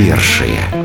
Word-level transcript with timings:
першае 0.00 0.79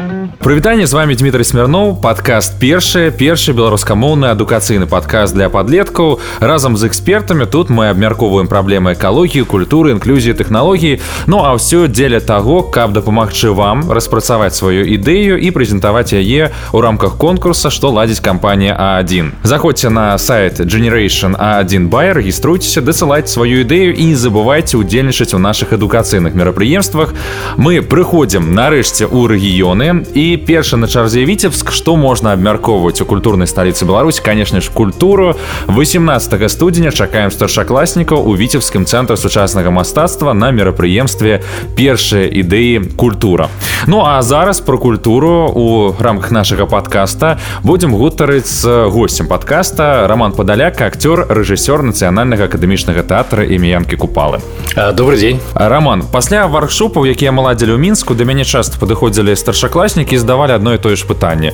Прывітанне 0.46 0.88
з 0.88 0.94
вами 0.94 1.16
Дмітрий 1.16 1.44
смярноў 1.44 1.96
подкаст 2.02 2.60
першы 2.62 3.10
першы 3.10 3.50
беларускамоўны 3.58 4.30
адукацыйны 4.30 4.86
падказ 4.86 5.32
для 5.34 5.50
падлеткаў 5.50 6.20
разам 6.38 6.78
з 6.78 6.86
экспертамі 6.86 7.48
тут 7.50 7.72
мы 7.74 7.90
абмяркоўваем 7.90 8.46
праблемы 8.46 8.94
экалогіі 8.94 9.42
культуры 9.50 9.98
інклюзіі 9.98 10.38
тэхналогій 10.38 11.02
Ну 11.26 11.42
а 11.42 11.58
ўсё 11.58 11.90
дзеля 11.90 12.22
таго 12.22 12.62
каб 12.62 12.94
дапамагчы 12.94 13.58
вам 13.58 13.90
распрацаваць 13.90 14.54
сваю 14.54 14.86
ідэю 14.86 15.42
і 15.42 15.50
прэзентаваць 15.50 16.14
яе 16.14 16.54
ў 16.54 16.78
рамках 16.78 17.18
конкурса 17.18 17.74
што 17.74 17.90
ладзіць 17.90 18.22
кампанія 18.22 18.78
А1 18.78 19.42
заходзьце 19.42 19.90
на 19.90 20.14
сайт 20.22 20.62
generation 20.62 21.34
А1 21.34 21.90
бай 21.90 22.14
рэгіструйцеся 22.14 22.86
дасылаць 22.86 23.34
сваю 23.34 23.66
ідэю 23.66 23.98
і 23.98 24.14
не 24.14 24.14
забывайце 24.14 24.78
удзельнічаць 24.78 25.34
у 25.34 25.42
наших 25.42 25.74
адукацыйных 25.74 26.38
мерапрыемствах 26.38 27.18
мы 27.58 27.82
прыходзім 27.82 28.54
нарэшце 28.54 29.10
ў 29.10 29.26
рэгіёны 29.34 30.06
і 30.14 30.35
першы 30.38 30.78
на 30.78 30.88
чарзе. 30.88 31.26
Віцебск 31.26 31.72
што 31.72 31.96
можна 31.96 32.34
абмяркоўваць 32.34 33.02
у 33.02 33.06
культурнай 33.06 33.48
сталіцы 33.48 33.86
Беларусь? 33.86 34.20
Конечно 34.20 34.62
ж 34.62 34.70
культуру. 34.72 35.36
18 35.68 36.52
студзеня 36.52 36.92
чакаем 36.92 37.32
старшакласнікаў 37.32 38.24
у 38.28 38.36
віцебскім 38.36 38.86
цэнтры 38.86 39.18
сучаснага 39.18 39.72
мастацтва 39.72 40.34
на 40.34 40.52
мерапрыемстве 40.52 41.44
першыя 41.76 42.28
ідэі 42.28 42.96
культура 42.96 43.50
Ну 43.88 44.04
а 44.06 44.22
зараз 44.22 44.60
про 44.62 44.78
культуру 44.78 45.52
у 45.56 45.96
рамках 46.00 46.32
нашага 46.32 46.66
подкаста 46.66 47.38
будемм 47.64 47.96
гутарыць 47.96 48.48
з 48.48 48.90
гостцем 48.90 49.28
подкаста 49.28 50.08
роман 50.08 50.32
падаляк 50.32 50.82
актер 50.82 51.28
рэжысёр 51.30 51.84
нацыянальнага 51.86 52.50
акадэмічнага 52.50 53.04
тэатра 53.04 53.46
імянкі 53.46 53.96
купалы. 53.98 54.42
Добрый 54.76 55.18
дзень 55.18 55.40
роман 55.54 56.02
пасля 56.12 56.48
варкшопаў 56.48 57.06
якія 57.06 57.32
маладзілі 57.32 57.78
ў 57.78 57.80
мінску 57.80 58.16
да 58.18 58.26
мяне 58.26 58.46
часто 58.46 58.80
падыходзілі 58.82 59.36
старшакласнікі 59.36 60.18
задавалі 60.26 60.52
одно 60.58 60.74
і 60.74 60.82
тое 60.82 60.96
ж 60.98 61.06
пытанне 61.06 61.54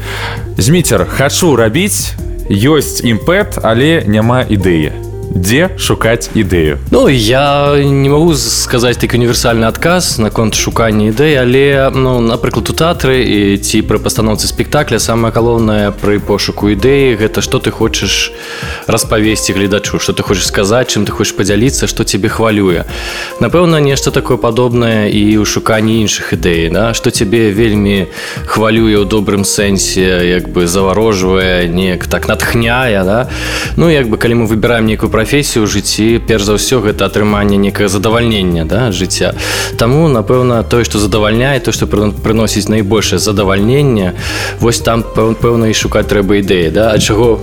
зміцер 0.56 1.04
хачу 1.04 1.56
рабіць 1.60 2.16
ёсць 2.48 3.04
імпэт 3.04 3.60
але 3.68 4.08
няма 4.08 4.48
ідэі 4.48 5.11
дзе 5.32 5.72
шукаць 5.78 6.30
ідэю? 6.36 6.78
Ну 6.92 7.08
я 7.08 7.76
не 7.80 8.10
могу 8.10 8.36
сказаць 8.36 8.98
такі 9.00 9.18
універсальны 9.18 9.64
адказ 9.64 10.20
наконт 10.20 10.56
шукання 10.56 11.16
ідэй 11.16 11.40
але 11.40 11.90
ну 11.96 12.20
напрыклад 12.20 12.68
у 12.68 12.76
тэатры 12.76 13.24
і 13.24 13.58
ці 13.58 13.82
пры 13.88 14.00
пастаноўцы 14.04 14.48
спектакля 14.52 15.00
самае 15.00 15.32
галоўнае 15.32 15.96
пры 15.96 16.20
пошуку 16.20 16.68
ідэі 16.76 17.16
гэта 17.16 17.40
што 17.40 17.64
ты 17.64 17.72
хочаш 17.72 18.32
распавесці 18.88 19.56
гледачу 19.56 20.00
что 20.00 20.12
ты 20.12 20.24
хочаш 20.24 20.52
сказаць 20.52 20.92
чым 20.92 21.08
ты 21.08 21.16
хочаш 21.16 21.34
падзяліцца 21.40 21.88
што 21.88 22.04
тебе 22.04 22.28
хвалюе. 22.28 22.84
Напэўна 23.40 23.80
нешта 23.80 24.12
такое 24.12 24.36
падобнае 24.36 25.08
і 25.08 25.40
ў 25.40 25.46
шуканні 25.48 26.04
іншых 26.04 26.36
ідэй 26.36 26.70
да? 26.76 26.92
Што 26.94 27.08
тебе 27.12 27.56
вельмі 27.56 28.12
хвалюе 28.46 29.00
ў 29.00 29.08
добрым 29.08 29.48
сэнсе 29.48 30.28
як 30.28 30.52
бы 30.52 30.68
заварожвае 30.68 31.72
неяк 31.72 32.08
так 32.12 32.28
натхняе 32.28 33.04
да? 33.08 33.30
Ну 33.80 33.88
як 33.88 34.12
бы 34.12 34.20
калі 34.20 34.44
мы 34.44 34.46
выбираем 34.52 34.86
нейкую 34.86 35.08
прафесію 35.22 35.66
ў 35.66 35.70
жыцці 35.70 36.18
перш 36.26 36.50
за 36.50 36.58
ўсё 36.58 36.82
гэта 36.82 37.06
атрыманне 37.06 37.54
некае 37.62 37.86
задавальнення 37.94 38.66
да 38.66 38.90
жыцця 38.90 39.38
Таму 39.78 40.10
напэўна 40.10 40.66
тое 40.66 40.82
што 40.82 40.98
задавальняе 40.98 41.62
то 41.62 41.70
што 41.70 41.86
прыносіць 41.86 42.66
найбольшае 42.74 43.22
задавальненне 43.22 44.18
вось 44.58 44.82
там 44.82 45.06
пэўна 45.06 45.70
і 45.70 45.78
шукаць 45.78 46.10
трэба 46.10 46.42
ідэі 46.42 46.74
да 46.74 46.90
а 46.90 46.98
чаго 46.98 47.38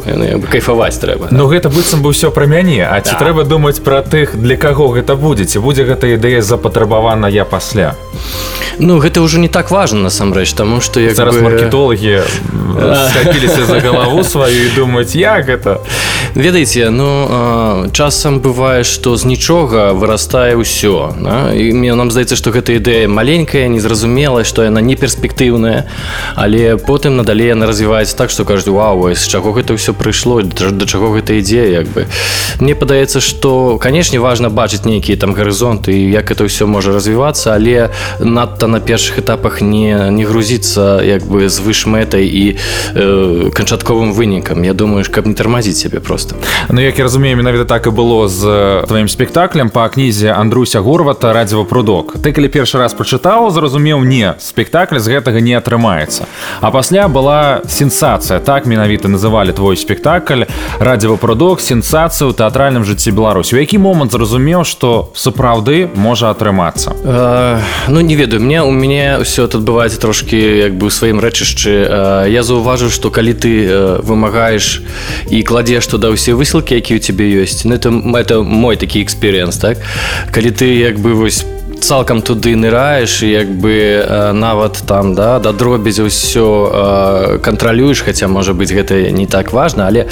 кайфаваць 0.51 0.99
трэба 0.99 1.31
Ну 1.31 1.47
гэта 1.47 1.71
быццам 1.71 2.03
бы 2.03 2.11
ўсё 2.11 2.35
пра 2.35 2.51
мяне. 2.51 2.83
А 2.83 2.99
ці 2.99 3.15
да. 3.15 3.23
трэба 3.23 3.47
думаць 3.47 3.79
пра 3.79 4.03
тых 4.03 4.35
для 4.35 4.59
каго 4.59 4.91
гэта 4.91 5.15
будзе? 5.15 5.47
Ці 5.47 5.63
будзе 5.63 5.87
гэта 5.87 6.11
ідэя 6.19 6.43
запатрабавана 6.43 7.31
я 7.31 7.47
пасля? 7.47 7.95
Ну 8.79 8.99
гэта 8.99 9.23
ўжо 9.23 9.39
не 9.39 9.47
так 9.47 9.71
важно 9.71 10.11
насамрэч 10.11 10.51
таму 10.55 10.83
што 10.83 10.99
я 10.99 11.15
зараз 11.15 11.39
бы... 11.39 11.47
маркетолагі 11.47 12.27
за 13.67 13.79
галаву 13.79 14.23
сваю 14.25 14.67
і 14.67 14.71
думаць 14.75 15.15
як 15.15 15.47
гэта 15.47 15.79
ведаеце 16.35 16.91
ну 16.91 17.89
часам 17.93 18.41
бывае 18.41 18.85
што 18.85 19.17
з 19.17 19.25
нічога 19.27 19.93
вырастае 19.93 20.57
ўсё 20.57 21.15
да? 21.19 21.55
і 21.55 21.73
мне 21.73 21.95
нам 21.95 22.11
здаецца 22.11 22.37
што 22.37 22.51
гэта 22.51 22.77
ідэя 22.77 23.09
маленькая 23.09 23.69
незразумелая 23.69 24.45
што 24.45 24.63
яна 24.65 24.81
не 24.81 24.97
перспектыўная 24.97 25.89
але 26.37 26.77
потым 26.77 27.17
надалей 27.17 27.55
яна 27.55 27.67
развіваецца 27.67 28.17
так 28.17 28.31
што 28.31 28.45
кажуць 28.45 28.69
вау 28.69 29.09
з 29.15 29.25
чаго 29.25 29.53
гэта 29.57 29.75
ўсё 29.75 29.95
прыйшло 29.97 30.43
да 30.43 30.85
чаго 30.87 31.15
гэта 31.17 31.39
ідзе 31.41 31.73
як 31.73 31.89
бы 31.89 32.07
мне 32.61 32.75
падаецца 32.75 33.21
што 33.21 33.79
канешне 33.79 34.21
важна 34.21 34.51
бачыць 34.51 34.85
нейкія 34.85 35.17
там 35.17 35.33
гарызонты 35.33 35.97
як 35.97 36.31
это 36.31 36.45
ўсё 36.45 36.67
можа 36.67 36.93
развівацца 36.93 37.55
але 37.55 37.91
надта 38.21 38.67
на 38.67 38.81
першых 38.81 39.19
этапах 39.19 39.61
не 39.61 40.11
не 40.11 40.25
грузіцца 40.25 41.01
як 41.03 41.25
бы 41.25 41.49
звыш 41.49 41.87
мэтай 41.87 42.27
і 42.29 42.57
э, 42.95 43.51
канчатковым 43.55 44.13
вынікам. 44.13 44.65
Я 44.65 44.75
думаю 44.75 45.05
каб 45.11 45.27
не 45.27 45.35
тармазіць 45.35 45.79
сябе 45.79 46.01
просто 46.01 46.18
Ну 46.71 46.81
як 46.81 46.99
я 46.99 47.05
разумею 47.05 47.37
менавіта 47.37 47.65
так 47.65 47.87
і 47.87 47.91
было 47.91 48.29
з 48.29 48.43
тваім 48.87 49.09
спектаклем 49.09 49.71
па 49.71 49.89
кнізе 49.89 50.33
Андруся 50.33 50.81
горвата 50.81 51.33
радзіва 51.33 51.65
прудок 51.65 52.17
ты 52.23 52.33
калі 52.33 52.49
першы 52.49 52.79
раз 52.79 52.95
прачытаў 52.95 53.51
зразумеў 53.51 54.05
не 54.05 54.35
спектакль 54.39 54.99
з 54.99 55.09
гэтага 55.09 55.41
не 55.41 55.55
атрымаецца. 55.55 56.27
А 56.61 56.71
пасля 56.71 57.09
была 57.09 57.61
сенсацыя. 57.69 58.41
Так 58.41 58.67
менавіта 58.67 59.09
называлі 59.09 59.53
твой 59.53 59.77
спектакль 59.77 60.45
радзіва 60.79 61.17
прудок. 61.17 61.61
Сенсацыю 61.61 62.33
тэатральным 62.33 62.85
жыцці 62.85 63.11
Беларусь 63.11 63.53
у 63.53 63.57
які 63.57 63.79
момант 63.79 64.13
зразумеў 64.13 64.65
што 64.65 65.11
сапраўды 65.15 65.89
можа 65.95 66.31
атрымацца? 66.31 66.93
Э, 67.05 67.61
Ну 67.89 68.01
не 68.01 68.17
ведаю. 68.17 68.43
Мне 68.43 68.63
у 68.63 68.71
мяне 68.71 69.19
ўсё 69.21 69.47
тут 69.49 69.63
адбываецца 69.63 70.01
трошки 70.01 70.37
як 70.37 70.75
бы 70.77 70.87
у 70.87 70.91
сваім 70.91 71.21
рэчышчы. 71.21 71.71
Э, 71.71 72.27
я 72.29 72.43
заўважыў 72.43 72.91
што 72.91 73.11
калі 73.11 73.33
ты 73.35 73.65
э, 73.65 74.01
вымагаеш 74.03 74.83
і 75.31 75.43
кладзеш 75.43 75.87
туда 75.87 76.08
ўсе 76.13 76.35
высылкі 76.35 76.75
які 76.75 76.97
у 76.97 77.01
цябе 77.01 77.29
ёсць 77.43 77.65
ну, 77.65 77.75
это 77.75 77.89
это 77.91 78.43
мой 78.43 78.77
такі 78.77 79.03
эксперыенс 79.03 79.59
так? 79.59 79.79
Калі 80.33 80.51
ты 80.51 80.79
як 80.79 80.99
бы 80.99 81.15
вось 81.15 81.45
цалкам 81.81 82.23
туды 82.23 82.57
нырраеш 82.57 83.23
і 83.23 83.29
як 83.31 83.49
бы 83.49 84.05
нават 84.33 84.83
там 84.87 85.15
да 85.15 85.39
да 85.39 85.53
дробязі 85.53 86.03
ўсё 86.09 87.41
кантралюеш 87.43 88.03
хаця 88.03 88.29
можа 88.29 88.53
быць 88.53 88.73
гэта 88.75 89.11
не 89.11 89.27
так 89.27 89.53
важна 89.53 89.87
але 89.87 90.07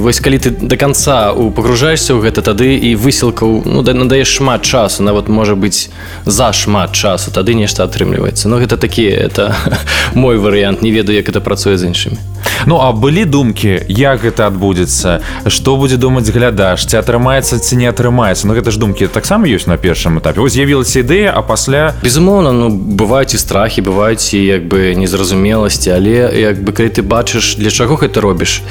вось 0.00 0.20
калі 0.20 0.38
ты 0.38 0.50
до 0.50 0.76
конца 0.76 1.32
у 1.32 1.50
пагружаешься 1.50 2.14
ў 2.14 2.26
гэта 2.26 2.42
тады 2.42 2.76
і 2.76 2.96
высілкаў 2.96 3.62
ну 3.66 3.82
да 3.82 3.94
надаеш 3.94 4.28
шмат 4.28 4.62
часу 4.62 5.02
нават 5.02 5.28
можа 5.28 5.54
быць 5.54 5.88
за 6.26 6.52
шмат 6.52 6.92
часу 6.92 7.30
тады 7.30 7.54
нешта 7.54 7.84
атрымліваецца. 7.84 8.48
Ну 8.48 8.58
гэта 8.58 8.76
такі 8.76 9.06
это 9.06 9.54
мой 10.14 10.38
варыянт 10.38 10.82
не 10.82 10.90
ведаю 10.90 11.16
як 11.16 11.28
это 11.28 11.40
працуе 11.40 11.78
з 11.78 11.84
іншымі 11.84 12.18
Ну 12.66 12.78
а 12.78 12.92
былі 12.92 13.24
думкі 13.24 13.80
як 13.88 14.22
гэта 14.22 14.46
адбудзецца 14.46 15.20
што 15.46 15.76
будзе 15.76 15.96
думаць 15.96 16.30
глядач? 16.30 16.86
Ці 16.86 17.02
атрымаецца 17.02 17.58
ці 17.58 17.76
не 17.76 17.88
атрымаецца 17.90 18.46
Ну 18.46 18.54
гэта 18.54 18.70
ж 18.70 18.78
думкі 18.78 19.06
таксама 19.06 19.46
ёсць 19.46 19.66
на 19.66 19.76
першым 19.76 20.18
этапе. 20.18 20.40
З'явілася 20.46 20.76
з'явілася 20.76 21.00
ідэя 21.00 21.32
а 21.34 21.42
пасля 21.42 21.94
безумоўна 22.02 22.52
ну 22.52 22.68
бываюць 22.70 23.34
і 23.34 23.38
страхі 23.38 23.82
бываюць 23.82 24.34
і 24.34 24.44
як 24.44 24.68
бы 24.68 24.94
незразумеласці 24.94 25.90
але 25.90 26.30
як 26.34 26.62
бы 26.62 26.72
калі 26.72 26.88
ты 26.88 27.02
бачыш 27.02 27.56
для 27.56 27.70
чаго 27.70 27.96
гэта 27.96 28.20
робіш 28.20 28.62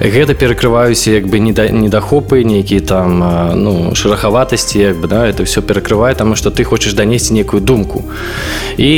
гэта 0.00 0.34
перакрываюся 0.34 1.10
як 1.10 1.26
бы 1.26 1.38
не 1.38 1.52
да 1.52 1.68
недахопы 1.68 2.44
нейкія 2.44 2.80
там 2.80 3.18
ну 3.54 3.94
шэрахаватасці 3.94 4.78
як 4.78 4.96
бы 4.96 5.08
да 5.08 5.26
это 5.26 5.44
все 5.44 5.62
перакрывае 5.62 6.14
таму 6.14 6.36
што 6.36 6.50
ты 6.50 6.64
хочаш 6.64 6.92
данесці 6.94 7.34
некую 7.34 7.60
думку. 7.60 8.04
І 8.76 8.90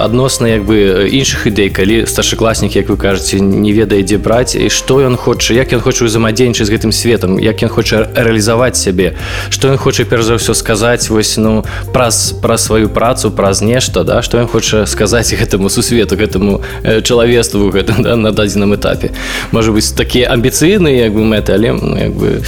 адносна 0.00 0.48
як 0.48 0.64
бы 0.64 1.08
іншых 1.10 1.46
ідэй 1.46 1.70
калі 1.70 2.06
старшакласнік 2.06 2.76
як 2.76 2.88
вы 2.88 2.96
кажаце 2.96 3.40
не 3.40 3.72
ведае 3.72 3.89
дзе 3.90 4.18
браць 4.18 4.54
і 4.54 4.70
што 4.70 5.02
ён 5.02 5.16
хоча 5.16 5.54
як 5.54 5.72
ён 5.74 5.82
хоча 5.82 6.06
ўзаемадзейнічаць 6.06 6.70
з 6.70 6.72
гэтым 6.72 6.92
светом 6.94 7.38
як 7.42 7.62
ён 7.66 7.70
хоча 7.74 8.06
рэалізаваць 8.14 8.78
сябе 8.78 9.18
што 9.50 9.74
ён 9.74 9.78
хоча 9.82 10.06
перш 10.06 10.30
за 10.30 10.38
ўсё 10.38 10.54
сказаць 10.54 11.10
вось 11.10 11.34
ну 11.36 11.66
праз 11.90 12.38
пра 12.38 12.54
сваю 12.54 12.88
працу 12.88 13.30
праз 13.34 13.62
нешта 13.62 14.04
да 14.04 14.22
што 14.22 14.38
ён 14.38 14.46
хоча 14.46 14.86
сказаць 14.86 15.34
гэтаму 15.34 15.70
сусвету 15.70 16.16
гэтаму 16.16 16.60
чалавеству 17.02 17.70
гэта 17.70 17.94
да, 17.98 18.16
на 18.16 18.32
дадзеным 18.32 18.74
этапе. 18.74 19.10
Можа 19.50 19.72
быць 19.72 19.92
такія 19.96 20.30
амбіцыйныя 20.34 21.08
як 21.08 21.14
бы 21.14 21.24
мэты 21.24 21.54
але 21.56 21.72
ну, 21.72 21.96
як 21.96 22.12
бы 22.14 22.42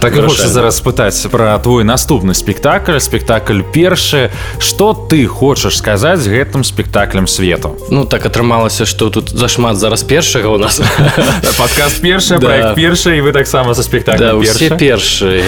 так 0.00 0.14
хоча 0.14 0.48
зараз 0.48 0.80
спытаць 0.80 1.18
пра 1.30 1.58
твой 1.62 1.84
наступны 1.84 2.34
спектакль 2.34 2.98
спектакль 2.98 3.62
першы. 3.62 4.30
Что 4.58 4.92
ты 4.94 5.26
хочаш 5.26 5.76
сказаць 5.76 6.26
гэтым 6.26 6.64
спектаклем 6.64 7.26
свету? 7.26 7.76
Ну 7.90 8.04
так 8.04 8.26
атрымалася 8.26 8.86
что 8.86 9.10
тут 9.10 9.30
зашмат 9.30 9.76
зараз 9.76 10.02
першага 10.02 10.48
у 10.48 10.58
нас 10.58 10.77
нас 10.78 11.56
подкаст 11.58 12.00
першы 12.00 12.38
проект 12.38 12.76
першы 12.76 13.16
і 13.18 13.20
вы 13.20 13.32
таксама 13.32 13.74
за 13.74 13.82
спектакль 13.82 14.18
да, 14.18 14.36
все 14.38 14.70
першыя 14.76 15.42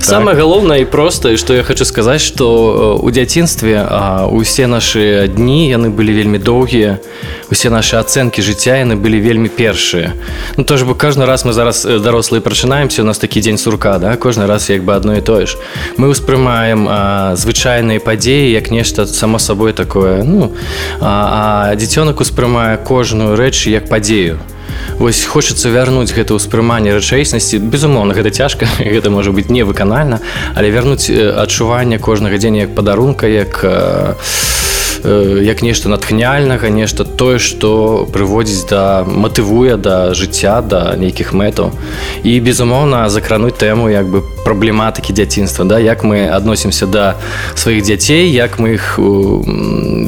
самое 0.00 0.36
галоўнае 0.36 0.82
і 0.82 0.84
простае 0.84 1.36
што 1.36 1.54
я 1.54 1.62
хочу 1.62 1.84
сказаць 1.84 2.22
што 2.22 2.98
у 3.00 3.10
дзяцінстве 3.10 3.86
усе 4.30 4.66
нашы 4.66 5.28
дні 5.28 5.70
яны 5.70 5.90
былі 5.90 6.12
вельмі 6.12 6.38
доўгія 6.38 6.98
усе 7.50 7.70
нашы 7.70 7.96
ацэнкі 7.96 8.42
жыцця 8.42 8.80
яны 8.82 8.96
былі 8.96 9.20
вельмі 9.20 9.48
першыя 9.48 10.12
ну 10.56 10.64
то 10.64 10.76
ж 10.76 10.84
бы 10.84 10.94
кожны 10.94 11.26
раз 11.26 11.44
мы 11.44 11.52
зараз 11.52 11.84
дарослыя 11.84 12.40
прачынаемся 12.40 13.02
у 13.02 13.04
нас 13.04 13.18
такі 13.18 13.40
дзень 13.40 13.58
сурка 13.58 13.98
да 13.98 14.16
кожны 14.16 14.46
раз 14.46 14.70
як 14.70 14.84
бы 14.84 14.94
адно 14.94 15.16
і 15.16 15.20
тое 15.20 15.46
ж 15.46 15.56
мы 15.96 16.10
ўспрымаем 16.10 16.88
звычайныя 17.36 18.00
падзеі 18.00 18.52
як 18.52 18.70
нешта 18.70 19.06
само 19.06 19.38
сабой 19.38 19.72
такое 19.72 20.22
ну 20.22 20.52
а, 21.00 21.70
а 21.70 21.76
дзіцёнак 21.76 22.20
успрымае 22.20 22.76
кожную 22.76 23.36
рэч 23.36 23.66
як 23.70 23.88
падзею 23.88 24.38
Вось 24.98 25.24
хочацца 25.24 25.70
вярнуць 25.72 26.12
гэта 26.12 26.36
ўспрыманне 26.36 26.92
рэчаіснасці. 26.96 27.58
Безумоўна 27.58 28.14
гэта 28.14 28.30
цяжка 28.30 28.68
гэта 28.94 29.10
можа 29.10 29.32
быць 29.32 29.48
невыканальна 29.48 30.20
але 30.54 30.70
вярнуць 30.70 31.10
адчуванне 31.10 31.98
кожнага 31.98 32.38
дзеня 32.38 32.66
як 32.68 32.74
падарунка 32.74 33.26
як 33.26 33.64
як 35.04 35.62
нешта 35.62 35.88
натхняльнага 35.88 36.68
нешта 36.68 37.04
тое 37.04 37.38
што 37.38 38.08
прыводзіць 38.12 38.68
да 38.70 39.04
матывуе 39.04 39.76
да 39.76 40.14
жыцця 40.14 40.60
да 40.60 40.96
нейкіх 40.96 41.32
мэтаў. 41.32 41.72
І 42.24 42.40
безумоўна 42.40 43.08
закрануць 43.08 43.56
тэму 43.56 43.88
як 43.90 44.06
бы 44.06 44.22
праблематыкі 44.44 45.12
дзяцінства 45.12 45.64
да? 45.64 45.78
Як 45.78 46.04
мы 46.04 46.28
адносімся 46.28 46.86
да 46.86 47.16
сваіх 47.54 47.84
дзяцей 47.84 48.30
як 48.30 48.58
мы 48.58 48.74
іх 48.74 48.98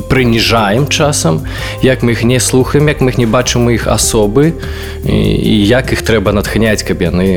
прыніжаем 0.08 0.88
часам 0.88 1.46
як 1.82 2.02
мы 2.02 2.12
іх 2.12 2.24
не 2.24 2.40
слухаем 2.40 2.88
як 2.88 3.00
мы 3.00 3.10
іх 3.10 3.18
не 3.18 3.26
бачым 3.26 3.70
іх 3.70 3.86
асобы 3.86 4.52
і 5.04 5.54
як 5.66 5.92
іх 5.92 6.02
трэба 6.02 6.32
натхняць 6.32 6.82
каб 6.82 7.02
яны 7.02 7.28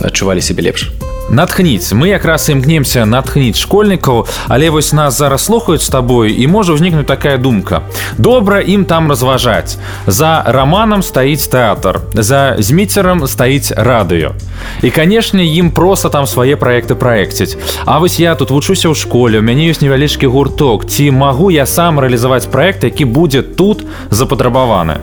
адчувалі 0.00 0.40
сябе 0.40 0.70
лепш 0.70 0.90
натхніць 1.30 1.92
мы 1.96 2.12
якраз 2.12 2.48
імкнемся 2.48 3.06
натхніць 3.06 3.56
школьнікаў 3.56 4.26
але 4.48 4.70
вось 4.70 4.92
нас 4.92 5.18
зараз 5.18 5.44
слухаюць 5.44 5.82
з 5.82 5.88
табою 5.88 6.28
і 6.28 6.46
можа 6.46 6.76
ўзнікнуць 6.76 7.08
такая 7.08 7.38
думка. 7.38 7.82
Добра 8.18 8.60
ім 8.60 8.84
там 8.84 9.08
разважаць 9.08 9.78
за 10.06 10.44
романам 10.46 11.02
стаіць 11.02 11.48
тэатр 11.48 12.00
за 12.14 12.56
зміцерам 12.58 13.26
стаіць 13.26 13.72
радыё 13.72 14.36
і 14.82 14.90
канешне 14.90 15.46
ім 15.46 15.70
просто 15.70 16.08
там 16.08 16.26
свае 16.26 16.56
проекты 16.56 16.94
праекціць 16.94 17.56
А 17.84 17.98
вось 17.98 18.20
я 18.20 18.34
тут 18.34 18.50
вучуся 18.50 18.88
ў 18.88 18.94
школе 18.94 19.38
у 19.38 19.42
мяне 19.42 19.70
ёсць 19.72 19.80
невялічкі 19.80 20.26
гурток. 20.26 20.86
Ці 20.86 21.10
магу 21.10 21.50
я 21.50 21.66
сам 21.66 22.00
рэалізаваць 22.00 22.50
проект 22.52 22.84
які 22.84 23.04
будзе 23.04 23.42
тут 23.42 23.86
запатрабаваны 24.10 25.00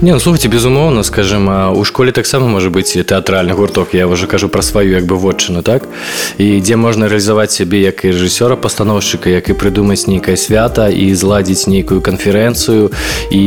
не 0.00 0.12
ну, 0.12 0.20
слухайте 0.20 0.48
безумоўна 0.48 1.02
скажем 1.04 1.48
у 1.76 1.84
школе 1.84 2.12
таксама 2.12 2.48
можа 2.48 2.70
быць 2.70 2.96
тэатральны 2.96 3.52
гурток. 3.52 3.92
Я 3.92 4.06
уже 4.06 4.26
кажу 4.26 4.48
пра 4.48 4.62
сваю 4.62 4.96
як 4.96 5.04
бы 5.04 5.16
вотчыну 5.16 5.49
вызначана 5.50 5.62
так 5.62 5.88
і 6.38 6.60
дзе 6.60 6.76
можна 6.76 7.08
рэалізаваць 7.08 7.50
сябе 7.50 7.82
як 7.82 8.04
і 8.04 8.10
рэжысёра 8.14 8.56
пастановшчыка 8.56 9.28
як 9.28 9.50
і 9.50 9.54
прыдумаць 9.54 10.06
нейкае 10.06 10.36
свята 10.36 10.88
і 10.88 11.14
зладзіць 11.14 11.66
нейкую 11.66 12.00
канферэнцыю 12.00 12.90
і 13.30 13.42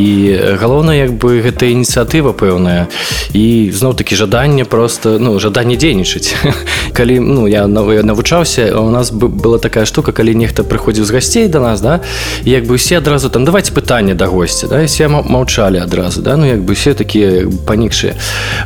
галоўна 0.60 0.94
як 0.94 1.12
бы 1.16 1.40
гэта 1.40 1.66
ініцыятыва 1.66 2.32
пэўная. 2.32 2.86
І 3.32 3.70
зноў-такі 3.72 4.16
жаданне 4.16 4.64
просто 4.64 5.18
ну 5.18 5.38
жаданне 5.40 5.76
дзейнічаць. 5.76 6.34
Калі 6.92 7.18
ну 7.20 7.46
я 7.46 7.66
новы 7.66 8.02
навучаўся 8.02 8.78
у 8.78 8.90
нас 8.90 9.10
была 9.10 9.58
такая 9.58 9.84
штука 9.84 10.12
калі 10.12 10.34
нехта 10.34 10.62
прыходзіў 10.62 11.04
з 11.04 11.10
гасцей 11.10 11.48
до 11.48 11.60
нас 11.60 11.80
да 11.80 12.00
як 12.44 12.64
бы 12.66 12.74
усе 12.74 12.98
адразу 12.98 13.30
там 13.30 13.44
давайте 13.44 13.72
пытанне 13.72 14.14
да 14.14 14.26
госця 14.26 14.68
да 14.68 14.84
все 14.84 15.08
маўчалі 15.08 15.82
адразу 15.82 16.22
да 16.22 16.36
ну 16.36 16.46
як 16.46 16.62
бы 16.62 16.74
все 16.74 16.94
такія 16.94 17.48
панікшыя. 17.66 18.14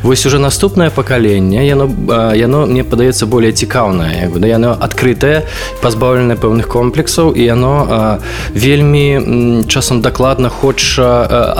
Вось 0.03 0.25
уже 0.25 0.37
наступнае 0.39 0.89
пакаленне 0.89 1.65
яно 1.65 1.89
яно 2.35 2.65
мне 2.65 2.83
падаецца 2.83 3.25
более 3.29 3.53
цікаўнае 3.53 4.29
да 4.35 4.47
яно 4.47 4.75
адкрытае 4.79 5.45
пазбаўленае 5.81 6.37
пэўных 6.37 6.67
комплексаў 6.67 7.31
і 7.35 7.43
яно 7.43 8.19
вельмі 8.53 9.65
часам 9.69 10.01
дакладна 10.01 10.49
хоча 10.49 11.07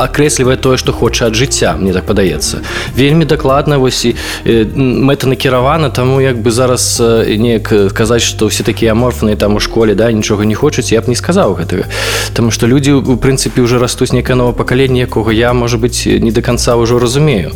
акрэслівае 0.06 0.58
тое 0.58 0.78
што 0.78 0.92
хоча 0.92 1.28
ад 1.30 1.36
жыцця 1.36 1.76
мне 1.78 1.94
так 1.94 2.06
падаецца. 2.10 2.62
Вельмі 2.96 3.26
дакладна 3.26 3.78
вось 3.78 4.06
і 4.06 4.16
мэта 4.46 5.28
накіравана 5.28 5.90
таму 5.90 6.22
як 6.22 6.42
бы 6.42 6.52
зараз 6.52 7.00
неяк 7.00 7.94
казаць 7.94 8.24
што 8.26 8.50
ўсе 8.50 8.64
такія 8.64 8.92
аморфныя 8.98 9.36
там 9.36 9.56
у 9.56 9.60
школе 9.60 9.96
да 9.96 10.12
нічога 10.12 10.46
не 10.46 10.56
хочуць 10.56 10.92
я 10.92 11.02
б 11.02 11.10
не 11.10 11.16
сказаў 11.16 11.56
гэтага. 11.60 11.86
Таму 12.34 12.52
што 12.52 12.68
людзі 12.68 13.00
у 13.00 13.18
прынцыпе 13.18 13.62
уже 13.62 13.80
растуць 13.80 14.12
некае 14.14 14.36
новое 14.36 14.54
пакаленне 14.54 15.06
якога 15.06 15.32
я 15.32 15.54
можа 15.54 15.78
быть 15.78 16.06
не 16.06 16.32
до 16.32 16.42
конца 16.42 16.76
ўжо 16.76 17.00
разумею. 17.00 17.52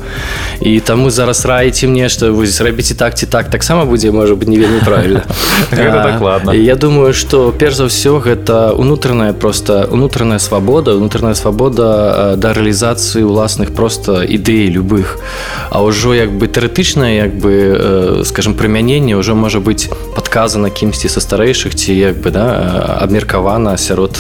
І 0.61 0.79
таму 0.79 1.09
зараз 1.09 1.45
раіце 1.45 1.87
мне 1.87 2.09
што 2.09 2.31
вы 2.31 2.45
зрабіце 2.45 2.95
так 2.95 3.15
ці 3.15 3.25
так 3.25 3.49
таксама 3.49 3.85
будзе 3.85 4.02
будзе 4.03 4.17
можа 4.17 4.35
быть 4.35 4.47
не 4.47 4.57
вельмі 4.57 4.79
правильно. 4.85 5.21
Дакладна 5.71 6.53
я 6.53 6.75
думаю 6.75 7.13
что 7.13 7.53
перш 7.57 7.75
за 7.75 7.83
ўсё 7.85 8.19
гэта 8.19 8.73
унутраная 8.75 9.33
просто 9.33 9.87
унутраная 9.91 10.39
свабода 10.39 10.95
унутраная 10.95 11.35
свабода 11.35 12.35
да 12.37 12.53
рэалізацыі 12.53 13.23
уласных 13.23 13.73
просто 13.73 14.23
ідэй 14.23 14.67
любых. 14.69 15.19
А 15.69 15.83
ўжо 15.83 16.13
як 16.13 16.31
бы 16.31 16.47
тэарэтычна 16.47 17.15
як 17.15 17.35
бы 17.35 18.23
скажем 18.25 18.53
прымяненне 18.53 19.15
ўжо 19.15 19.35
можа 19.35 19.59
быть 19.59 19.89
подказана 20.15 20.69
кімсьці 20.69 21.07
са 21.07 21.19
старэйшых 21.19 21.75
ці 21.75 21.93
як 21.93 22.19
бы 22.19 22.31
да 22.31 22.99
абмеркавана 23.01 23.77
сярод 23.77 24.19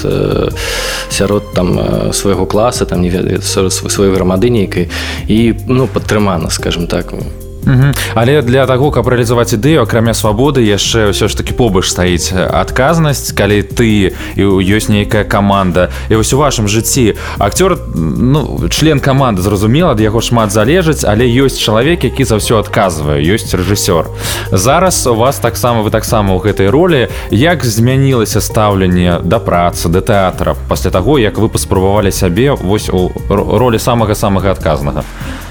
сярод 1.09 1.53
там 1.53 2.13
свайго 2.13 2.45
класа 2.45 2.85
там 2.85 3.01
не 3.01 3.09
ведаю 3.09 3.41
сваёй 3.41 4.15
грамады 4.15 4.49
нейкай 4.49 4.89
і 5.27 5.53
ну 5.67 5.87
падтрымана 5.87 6.49
скажем 6.49 6.87
так. 6.87 7.13
у 7.13 7.42
Угу. 7.65 7.93
Але 8.15 8.41
для 8.41 8.65
таго 8.65 8.91
каб 8.91 9.07
рэалізаваць 9.07 9.55
ідэю 9.55 9.83
акрамя 9.87 10.11
свабоды 10.13 10.59
яшчэ 10.67 11.15
ўсё 11.15 11.31
ж 11.31 11.33
таки 11.37 11.55
побач 11.55 11.87
стаіць 11.87 12.35
адказнасць 12.35 13.31
калі 13.31 13.63
ты 13.63 14.11
і 14.35 14.43
ёсць 14.43 14.91
нейкая 14.91 15.23
каманда. 15.23 15.87
І 16.09 16.19
вось 16.19 16.33
у 16.33 16.39
вашым 16.39 16.67
жыцці 16.67 17.15
акцёр 17.39 17.79
ну, 17.95 18.67
член 18.67 18.99
каманды 18.99 19.41
зразумела 19.41 19.95
ад 19.95 20.01
яго 20.03 20.19
шмат 20.19 20.51
залежыць 20.51 21.07
але 21.07 21.23
ёсць 21.23 21.59
чалавек 21.59 22.03
які 22.03 22.23
за 22.27 22.35
ўсё 22.43 22.59
адказвае 22.59 23.23
ёсць 23.23 23.55
рэжысёр. 23.55 24.11
Зараз 24.51 25.07
у 25.07 25.15
вас 25.15 25.39
таксама 25.39 25.81
вы 25.87 25.91
таксама 25.91 26.35
ў 26.35 26.43
гэтай 26.43 26.67
ролі. 26.67 27.07
Як 27.31 27.63
змянілася 27.63 28.41
стаўленне 28.43 29.23
да 29.23 29.39
працы 29.39 29.87
да 29.87 30.01
тэатра 30.03 30.55
пасля 30.67 30.91
таго 30.91 31.15
як 31.19 31.39
вы 31.39 31.47
паспрабавалі 31.47 32.11
сябе 32.11 32.51
вось 32.51 32.89
у 32.89 33.11
ролі 33.29 33.79
самага 33.79 34.15
самага 34.15 34.51
адказнага? 34.51 35.03
Э, 35.03 35.42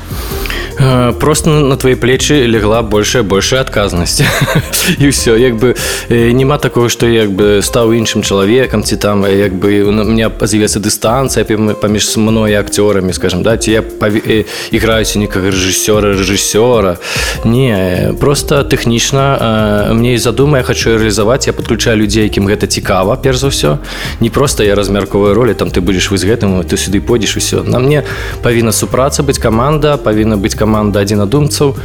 просто 1.19 1.51
на 1.51 1.77
твои 1.77 1.95
плечы 1.95 2.47
легла 2.47 2.83
большая 2.83 3.23
большая 3.23 3.61
адказнасць 3.61 4.23
і 4.99 5.09
ўсё 5.13 5.37
як 5.37 5.57
бы 5.57 5.75
э, 6.09 6.33
няма 6.33 6.59
такого 6.59 6.89
что 6.89 7.07
як 7.07 7.31
бы 7.31 7.61
стаў 7.63 7.93
іншым 7.93 8.23
чалавекам 8.23 8.83
ці 8.83 8.97
там 8.97 9.25
як 9.27 9.53
бы 9.53 9.83
у 9.85 9.93
меня 9.93 10.31
з'явецца 10.41 10.81
дыстанцыя 10.81 11.45
паміж 11.75 12.17
мной 12.17 12.55
акцёрамі 12.57 13.13
скажем 13.13 13.43
да 13.43 13.57
ці 13.57 13.71
я 13.71 13.83
іграюся 14.71 15.19
некага 15.19 15.51
рэжысёра 15.51 16.17
рэжысёра 16.17 16.97
не 17.45 18.15
просто 18.21 18.65
тэхнічна 18.65 19.93
мне 19.93 20.15
і 20.15 20.19
задума 20.19 20.59
я 20.59 20.65
хочу 20.65 20.97
рэалізаваць 20.97 21.47
я 21.47 21.53
подключаю 21.53 21.99
людзей 21.99 22.25
якім 22.25 22.49
гэта 22.49 22.67
цікава 22.67 23.17
перш 23.17 23.39
за 23.39 23.49
ўсё 23.49 23.79
не 24.21 24.31
просто 24.31 24.65
я 24.65 24.75
размярковую 24.75 25.35
ролі 25.35 25.55
там 25.55 25.69
ты 25.69 25.81
будзеш 25.81 26.11
вы 26.11 26.19
з 26.19 26.25
гэтым 26.25 26.65
ты 26.65 26.77
сюды 26.77 27.01
пойдзеш 27.01 27.37
усё 27.37 27.63
на 27.63 27.79
мне 27.79 28.05
павінна 28.43 28.73
супраца 28.73 29.23
быць 29.23 29.39
каманда 29.39 29.97
павінна 29.97 30.37
быць 30.37 30.55
каманда 30.55 30.72
адзінадумцаў 30.81 31.77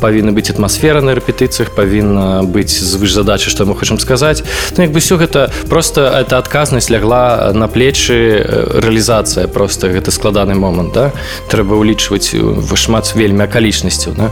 павінна 0.00 0.32
быць 0.32 0.50
атмасфера 0.50 1.00
на 1.00 1.14
рэпетыцыях 1.14 1.70
павінна 1.74 2.42
быць 2.42 2.72
звыш 2.72 3.14
задачы 3.14 3.50
што 3.50 3.66
мы 3.66 3.74
хочам 3.74 3.98
сказаць 3.98 4.42
ну, 4.76 4.82
як 4.82 4.92
бы 4.92 5.00
все 5.00 5.16
гэта 5.16 5.50
просто 5.68 6.24
эта 6.24 6.38
адказнасць 6.38 6.90
лягла 6.90 7.52
на 7.54 7.68
плечы 7.68 8.42
рэалізацыя 8.82 9.48
просто 9.48 9.88
гэта 9.88 10.10
складаны 10.10 10.54
момант 10.54 10.92
да? 10.94 11.12
трэба 11.50 11.76
ўлічваць 11.78 12.34
шмат 12.74 13.14
вельмі 13.14 13.44
акалічнасцяў 13.44 14.14
да? 14.14 14.30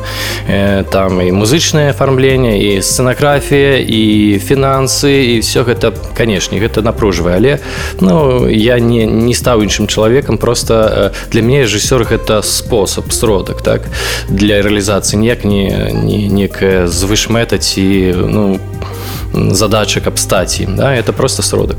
э, 0.49 0.85
там 0.91 1.21
і 1.21 1.33
музычнае 1.33 1.91
афармленне 1.91 2.59
і 2.59 2.83
сцэнаграфія 2.83 3.79
і 3.79 4.39
фінансы 4.39 5.37
і 5.37 5.41
все 5.41 5.63
гэта 5.63 5.93
канешне 6.15 6.59
гэта 6.59 6.83
напружвае 6.83 7.37
але 7.37 7.59
ну 8.01 8.49
я 8.49 8.79
не 8.79 9.07
не 9.07 9.35
стаў 9.35 9.63
іншым 9.63 9.87
чалавекам 9.87 10.39
просто 10.39 11.13
для 11.31 11.43
мяне 11.43 11.65
рэжысёр 11.65 12.05
гэта 12.05 12.43
спосаб 12.43 13.13
сродак 13.13 13.63
так 13.63 13.82
так 13.83 13.91
для 14.29 14.63
рэалізацыі 14.63 15.19
ніяк 15.19 15.45
не, 15.45 15.91
не 15.93 16.29
некая 16.29 16.87
звышмэта 16.87 17.59
ці 17.59 18.15
ну 18.17 18.61
задача 19.33 20.01
каб 20.01 20.19
стаць 20.19 20.61
ім 20.61 20.77
да 20.77 20.95
это 20.95 21.13
просто 21.13 21.43
сродак. 21.43 21.79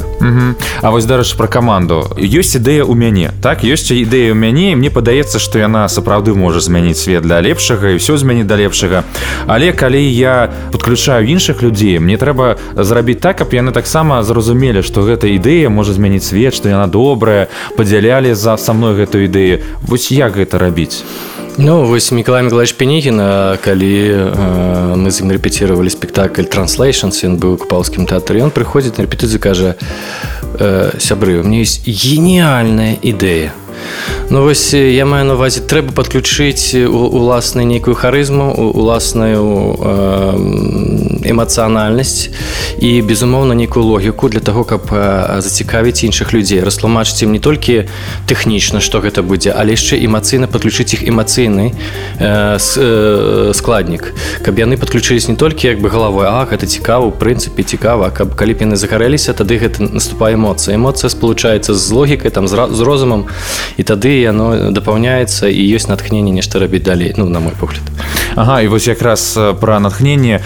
А 0.82 0.92
вось 0.92 1.06
дарэчы 1.06 1.38
пра 1.38 1.48
каманду. 1.48 2.10
Ёсць 2.18 2.58
ідэя 2.58 2.84
ў 2.84 2.96
мяне 2.98 3.30
так? 3.42 3.64
Ёсць 3.64 3.94
ідэя 3.94 4.34
ў 4.34 4.38
мяне 4.38 4.76
мне 4.76 4.90
падаецца 4.90 5.40
што 5.40 5.60
яна 5.60 5.86
сапраўды 5.88 6.34
можа 6.34 6.60
змяніць 6.60 6.98
свет 6.98 7.24
для 7.24 7.42
лепшага 7.42 7.94
і 7.94 8.02
ўсё 8.02 8.18
змяніць 8.18 8.50
да 8.50 8.58
лепшага. 8.58 9.04
Але 9.46 9.72
калі 9.72 10.02
я 10.02 10.50
подключаю 10.72 11.28
іншых 11.30 11.62
людзей 11.62 12.00
мне 12.00 12.18
трэба 12.18 12.58
зрабіць 12.76 13.22
так 13.22 13.38
каб 13.38 13.54
яны 13.54 13.72
таксама 13.72 14.24
зразумелі 14.24 14.82
што 14.82 15.06
гэта 15.06 15.30
ідэя 15.30 15.70
можа 15.70 15.94
змяніць 15.94 16.26
свет 16.26 16.58
што 16.58 16.70
яна 16.74 16.88
добрая 16.88 17.48
падзялялі 17.78 18.34
за 18.34 18.58
са 18.58 18.74
мной 18.74 18.98
гэтую 18.98 19.30
ідэю. 19.30 19.62
Вось 19.86 20.10
як 20.12 20.42
гэта 20.42 20.58
рабіць 20.58 21.06
Ну 21.58 21.86
вось 21.86 22.12
Миколай 22.12 22.44
Миколаевич 22.44 22.74
Пенігіна 22.74 23.58
калі 23.62 24.10
э, 24.10 24.96
мы 24.98 25.12
з 25.14 25.22
ім 25.22 25.30
рэпеціравалі 25.38 25.90
спектакль 25.94 26.50
транслейшн 26.50 27.14
ён 27.14 27.38
быў 27.38 27.62
купалскім 27.62 28.10
тэатры 28.10 28.42
ён 28.42 28.50
прыходзіць 28.50 28.98
на 28.98 29.06
рэпетыцыю 29.06 29.38
кажа 29.38 29.78
э, 30.58 30.98
сябры 30.98 31.38
у 31.38 31.44
мне 31.46 31.62
есть 31.62 31.86
гениальная 31.86 32.98
ідэя 32.98 33.54
Ну 34.30 34.42
вось 34.42 34.74
я 34.74 35.06
маю 35.06 35.26
на 35.30 35.38
увазе 35.38 35.62
трэба 35.62 35.94
падключыць 35.94 36.74
уласную 36.74 37.68
нейкую 37.68 37.94
харызму 37.94 38.50
уласную 38.74 39.38
эмацыянальнасць 41.26 42.30
і 42.80 43.02
безумоўна 43.02 43.56
нейкую 43.56 43.86
логіку 43.86 44.30
для 44.30 44.40
того 44.40 44.64
каб 44.64 44.92
зацікавіць 45.40 46.04
іншых 46.04 46.34
людзей 46.34 46.62
растлумачыць 46.62 47.24
ім 47.24 47.32
не 47.34 47.40
толькі 47.40 47.88
тэхнічна 48.28 48.80
што 48.80 49.00
гэта 49.00 49.24
будзе 49.24 49.52
але 49.56 49.74
яшчэ 49.74 50.00
эмацыйна 50.04 50.48
падключыць 50.48 50.94
іх 50.94 51.08
эмацыйны 51.08 51.72
складнік 53.54 54.14
каб 54.44 54.60
яны 54.60 54.78
падключылись 54.78 55.28
не 55.28 55.36
толькі 55.36 55.68
як 55.68 55.80
бы 55.80 55.90
галавой 55.90 56.28
а 56.28 56.46
гэта 56.46 56.68
цікава 56.68 57.08
у 57.08 57.12
прынцыпе 57.12 57.64
цікава 57.64 58.10
каб 58.12 58.36
калі 58.36 58.56
яны 58.60 58.76
загарэліся 58.76 59.34
тады 59.34 59.58
гэта 59.58 59.84
наступае 59.84 60.36
эмоцыя. 60.36 60.76
Эмоцыя 60.76 61.10
спалучаецца 61.10 61.74
з 61.74 61.92
логікай 61.92 62.32
там 62.32 62.48
з 62.48 62.82
розумам 62.82 63.26
і 63.78 63.84
тады 63.84 64.20
яно 64.22 64.72
дапаўняецца 64.72 65.48
і 65.50 65.62
ёсць 65.76 65.88
натхненне 65.88 66.32
нешта 66.32 66.60
рабіць 66.60 66.84
далей 66.84 67.14
ну 67.18 67.30
на 67.30 67.40
мой 67.40 67.54
погляд. 67.60 67.84
Ага 68.36 68.62
і 68.62 68.68
вось 68.68 68.88
якраз 68.88 69.38
пра 69.62 69.80
натхненне 69.80 70.42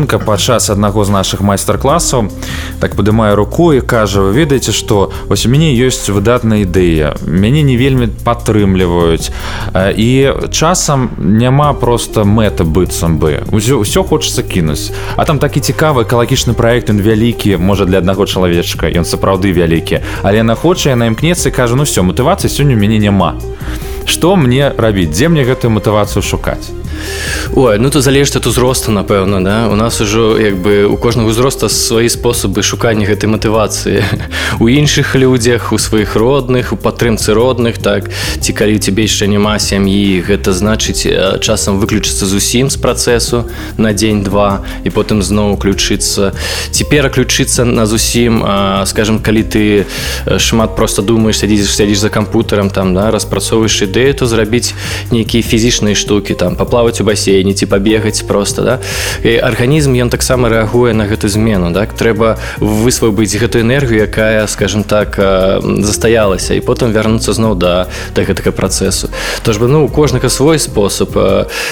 дзяўчынка 0.00 0.24
падчас 0.24 0.70
аднаго 0.70 1.04
з 1.04 1.10
наших 1.10 1.40
майстар-класаў. 1.40 2.30
Так 2.80 2.96
падымае 2.96 3.34
руку 3.34 3.72
і 3.72 3.80
кажа 3.80 4.20
вы 4.20 4.32
ведаеце 4.32 4.72
што 4.72 5.12
вось 5.28 5.46
у 5.46 5.50
мяне 5.50 5.76
ёсць 5.76 6.08
выдатная 6.08 6.64
ідэя. 6.64 7.16
Мяне 7.26 7.62
не 7.62 7.76
вельмі 7.76 8.08
падтрымліваюць. 8.24 9.30
І 9.76 10.32
часам 10.50 11.10
няма 11.18 11.72
просто 11.74 12.24
мэта 12.24 12.64
быццам 12.64 13.18
бы. 13.18 13.44
Ўсё, 13.52 14.04
хочацца 14.04 14.42
кінуць. 14.42 14.92
А 15.16 15.24
там 15.24 15.38
такі 15.38 15.60
цікавы 15.60 16.04
экалагічны 16.08 16.54
проект 16.54 16.90
ён 16.90 17.00
вялікі 17.00 17.56
можа 17.56 17.84
для 17.84 17.98
аднаго 17.98 18.24
чалавечка 18.24 18.88
ён 18.88 19.04
сапраўды 19.04 19.52
вялікі. 19.52 20.00
Але 20.22 20.40
яна 20.40 20.54
хоча 20.54 20.90
яна 20.96 21.06
імкнецца 21.12 21.50
кажа 21.50 21.76
ну 21.76 21.84
все 21.84 22.02
матывацыя 22.02 22.48
сёння 22.48 22.74
у 22.74 22.80
мяне 22.80 22.98
няма. 22.98 23.36
Што 24.06 24.36
мне 24.36 24.72
рабіць? 24.76 25.12
Дзе 25.12 25.28
мне 25.28 25.44
гэтую 25.44 25.70
матывацыю 25.76 26.22
шукаць 26.22 26.72
Ой, 27.54 27.78
ну 27.78 27.90
то 27.90 28.00
залежыць 28.00 28.36
ад 28.36 28.46
узросту 28.46 28.92
напэўна 28.92 29.42
да? 29.42 29.68
У 29.68 29.74
нас 29.74 30.00
ужо 30.00 30.38
як 30.38 30.56
бы 30.56 30.84
у 30.86 30.96
кожнага 30.96 31.28
узроста 31.28 31.68
свае 31.68 32.08
спосабы 32.08 32.62
шукання 32.62 33.06
гэтай 33.06 33.30
матывацыі. 33.30 34.02
У 34.60 34.68
іншых 34.68 35.14
людзях 35.14 35.72
у 35.72 35.78
сваіх 35.78 36.16
родных 36.16 36.72
у 36.72 36.76
падтрымцы 36.76 37.34
родных 37.34 37.78
так? 37.78 38.10
Ці 38.40 38.52
калі 38.52 38.78
цябе 38.78 39.06
яшчэ 39.06 39.26
няма 39.26 39.58
сям'і 39.58 40.22
гэта 40.26 40.52
значыць 40.52 41.06
часам 41.40 41.78
выключыцца 41.80 42.26
зусім 42.26 42.70
з 42.70 42.76
працэсу 42.76 43.46
на 43.78 43.92
дзень-два 43.94 44.62
і 44.84 44.90
потым 44.90 45.22
зноў 45.22 45.54
уключыцца. 45.54 46.34
Ці 46.70 46.82
пераключыцца 46.84 47.64
на 47.64 47.86
зусім 47.86 48.42
скажем 48.86 49.18
калі 49.18 49.42
ты 49.42 49.86
шмат 50.38 50.76
просто 50.76 51.02
думаешь 51.02 51.38
сядзіш 51.38 51.70
сядзіш 51.70 51.98
за 51.98 52.10
кампутарам 52.10 52.70
там 52.70 52.94
да? 52.94 53.10
Распрацоўваеш 53.10 53.90
ідэю 53.90 54.14
то 54.14 54.26
зрабіць 54.26 54.74
нейкія 55.10 55.42
фізічныя 55.42 55.94
штукі 55.94 56.34
там 56.34 56.56
паплаваць 56.56 56.89
у 56.98 57.04
басейне 57.04 57.54
ці 57.54 57.66
пабегаць 57.70 58.26
просто 58.26 58.62
да. 58.62 58.78
І 59.22 59.38
арганізм 59.38 59.94
ён 59.94 60.10
таксама 60.10 60.50
рэагуе 60.50 60.92
на 60.92 61.06
гэту 61.06 61.30
змену 61.30 61.70
так 61.70 61.94
трэба 61.94 62.38
высвабыць 62.58 63.38
гэтую 63.38 63.62
энергію 63.62 64.02
якая 64.10 64.46
скажем 64.50 64.82
так 64.82 65.14
застаялася 65.62 66.54
і 66.54 66.60
потым 66.60 66.90
вярнуцца 66.90 67.32
зноў 67.32 67.54
да 67.54 67.86
да 68.14 68.22
гэтага 68.24 68.50
працэсу. 68.50 69.10
То 69.42 69.52
ж 69.52 69.58
бы 69.58 69.68
ну 69.68 69.84
у 69.84 69.88
кожнага 69.88 70.28
свой 70.28 70.58
спосаб 70.58 71.14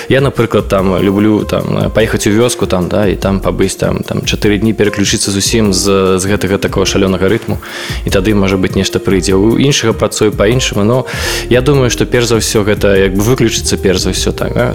я 0.08 0.20
напрыклад 0.20 0.68
там 0.68 1.02
люблю 1.02 1.44
там 1.44 1.90
паехаць 1.90 2.26
у 2.26 2.30
вёску 2.30 2.66
там 2.66 2.88
да 2.88 3.06
і 3.06 3.16
там 3.16 3.40
пабыць 3.40 3.76
там 3.76 4.02
там 4.06 4.22
чатыры 4.22 4.58
дні 4.58 4.72
пераключыцца 4.72 5.30
зусім 5.30 5.72
з 5.72 6.18
з 6.18 6.24
гэтага 6.26 6.58
такого 6.58 6.86
шалёнага 6.86 7.28
рытму 7.28 7.58
і 8.04 8.10
тады 8.10 8.34
можа 8.34 8.56
быть 8.56 8.76
нешта 8.76 8.98
прыйдзе. 8.98 9.34
У 9.34 9.58
іншага 9.58 9.92
працую 9.92 10.32
по-іншаму 10.32 10.84
но 10.84 11.06
я 11.50 11.60
думаю 11.60 11.90
что 11.90 12.06
перш 12.06 12.26
за 12.26 12.36
ўсё 12.36 12.64
гэта 12.64 12.94
як 12.96 13.14
бы 13.14 13.22
выключыцца 13.22 13.76
перш 13.76 14.00
за 14.00 14.10
ўсё 14.10 14.32
так 14.32 14.54
да? 14.54 14.74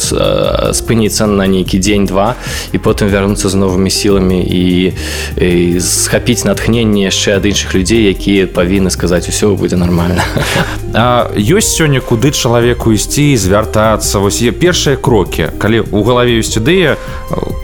Спыніцца 0.73 1.27
на 1.27 1.47
нейкі 1.47 1.79
дзень-два 1.79 2.35
і 2.71 2.77
потым 2.77 3.09
вярнуцца 3.09 3.49
з 3.49 3.55
новымі 3.55 3.89
сіламі 3.89 4.39
і, 4.41 4.93
і 5.37 5.79
схапіць 5.79 6.43
натхненне 6.45 7.07
яшчэ 7.09 7.37
ад 7.37 7.45
іншых 7.45 7.73
людзей 7.75 8.09
якія 8.09 8.47
павінны 8.47 8.89
сказаць 8.89 9.29
усё 9.29 9.55
будзе 9.55 9.75
нормально 9.75 10.23
А 10.93 11.31
ёсць 11.33 11.73
сёння 11.73 12.01
куды 12.01 12.29
чалавеку 12.31 12.93
ісці 12.93 13.33
звяртацца? 13.37 14.19
Вось 14.19 14.41
е 14.45 14.53
першыя 14.53 14.95
крокі. 14.95 15.49
Калі 15.57 15.89
у 15.89 16.03
галаве 16.05 16.37
ёсць 16.37 16.53
ідэя 16.61 17.01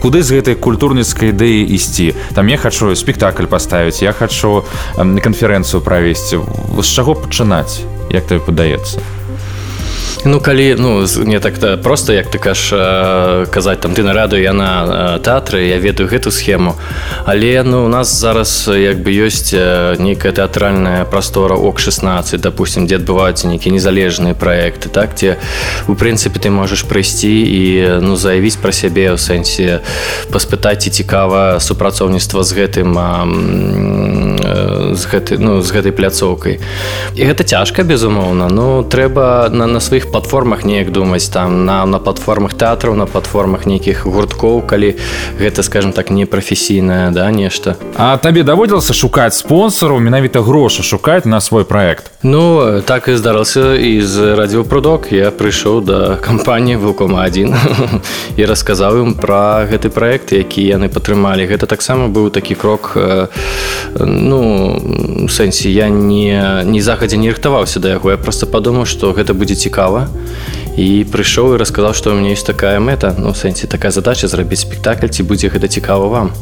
куды 0.02 0.26
з 0.26 0.34
гэтай 0.34 0.58
культурніцкай 0.58 1.30
ідэі 1.30 1.62
ісці? 1.70 2.10
Там 2.34 2.50
я 2.50 2.58
хочу 2.58 2.90
спектакль 2.98 3.46
паставіць 3.46 4.02
я 4.02 4.10
хочу 4.10 4.66
канферэнцыю 4.98 5.78
правесці. 5.78 6.42
З 6.74 6.86
чаго 6.90 7.14
пачынаць? 7.14 7.86
Як 8.10 8.26
тебе 8.26 8.42
падаецца 8.42 9.19
Ну 10.24 10.40
калі 10.40 10.76
ну 10.78 11.06
не 11.24 11.40
так-то 11.40 11.76
просто 11.78 12.12
як 12.12 12.30
ты 12.30 12.38
каш 12.38 12.70
казаць 13.50 13.80
там 13.80 13.94
ты 13.94 14.02
на 14.02 14.12
раду 14.12 14.36
я 14.36 14.52
на 14.52 15.18
тэатры 15.18 15.68
я 15.68 15.78
ведаю 15.78 16.08
гэту 16.08 16.30
схему 16.30 16.76
але 17.24 17.62
ну 17.62 17.84
у 17.84 17.88
нас 17.88 18.20
зараз 18.20 18.68
як 18.68 19.00
бы 19.00 19.10
ёсць 19.10 19.52
нейкая 19.98 20.32
тэатральная 20.32 21.04
прастора 21.04 21.54
ок 21.54 21.80
16 21.80 22.40
допустим 22.40 22.86
дзе 22.86 22.96
адбываюцца 22.96 23.48
нейкія 23.48 23.74
незалежныя 23.74 24.34
проекты 24.34 24.88
так 24.88 25.14
ці 25.16 25.36
у 25.88 25.94
прынцыпе 25.94 26.38
ты 26.38 26.50
можаш 26.50 26.84
прыйсці 26.84 27.30
і 27.30 28.00
ну 28.00 28.16
заявіць 28.16 28.60
пра 28.60 28.72
сябе 28.72 29.12
ў 29.12 29.18
сэнсе 29.18 29.80
паспытаць 30.32 30.84
ці 30.84 30.90
цікава 30.90 31.60
супрацоўніцтва 31.60 32.44
з 32.44 32.50
гэтым 32.52 32.90
з 34.94 35.02
гэтай 35.06 35.38
ну 35.38 35.60
з 35.62 35.68
гэтай 35.70 35.92
пляцоўкай. 35.92 36.60
І 37.14 37.20
гэта 37.24 37.44
цяжка 37.44 37.82
безумоўна 37.82 38.48
ну 38.48 38.82
трэба 38.82 39.48
на 39.52 39.66
на 39.66 39.80
сваіх 39.80 39.99
платформах 40.08 40.64
неяк 40.64 40.92
думаць 40.92 41.28
там 41.28 41.64
на 41.64 41.84
на 41.86 41.98
платформах 41.98 42.54
тэатраў 42.54 42.96
на 42.96 43.06
платформах 43.06 43.66
нейкіх 43.66 44.06
гурткоў 44.06 44.62
калі 44.66 44.96
гэта 45.36 45.62
скажем 45.62 45.92
так 45.92 46.10
не 46.10 46.24
прафесійная 46.24 47.10
да 47.10 47.30
нешта. 47.30 47.76
А 47.96 48.16
табе 48.16 48.42
даводзілася 48.42 48.94
шукаць 48.94 49.36
спонсору 49.36 49.98
менавіта 49.98 50.40
грошы 50.40 50.82
шукаць 50.82 51.24
на 51.24 51.40
свой 51.40 51.64
проект 51.64 52.10
Ну 52.22 52.82
так 52.86 53.08
і 53.08 53.16
здарылася 53.16 53.74
і 53.74 54.02
з 54.02 54.36
радіопрудок 54.36 55.12
я 55.12 55.30
прыйшоў 55.30 55.80
да 55.80 56.16
кампаніі 56.20 56.76
вулкома 56.76 57.24
один 57.24 57.56
і 58.36 58.44
расказаў 58.44 59.00
ім 59.00 59.14
пра 59.16 59.64
гэты 59.64 59.88
проект 59.88 60.32
які 60.32 60.60
яны 60.60 60.92
падтрымалі. 60.92 61.48
Гэта 61.48 61.66
таксама 61.66 62.12
быў 62.12 62.30
такі 62.30 62.54
крок 62.54 62.92
ну 63.96 65.26
сэнсе 65.32 65.72
я 65.72 65.88
не 65.88 66.62
не 66.64 66.80
захадзе 66.80 67.16
не 67.16 67.32
рыхтаваўся 67.32 67.80
да 67.80 67.96
яго. 67.96 68.10
Я 68.10 68.18
просто 68.20 68.46
падумаў 68.46 68.84
што 68.84 69.16
гэта 69.16 69.32
будзе 69.32 69.56
цікава 69.56 69.89
power 69.90 70.06
і 70.76 71.04
прыйшоў 71.10 71.54
і 71.54 71.58
расказаў 71.58 71.94
што 71.94 72.10
у 72.12 72.14
меня 72.14 72.30
есть 72.30 72.46
такая 72.46 72.80
мэта 72.80 73.14
ну 73.18 73.34
сэнсе 73.34 73.66
такая 73.66 73.90
задача 73.90 74.28
зрабіць 74.28 74.62
спектакль 74.62 75.08
ці 75.08 75.22
будзе 75.22 75.48
гэта 75.48 75.68
цікава 75.68 76.06
вам. 76.08 76.32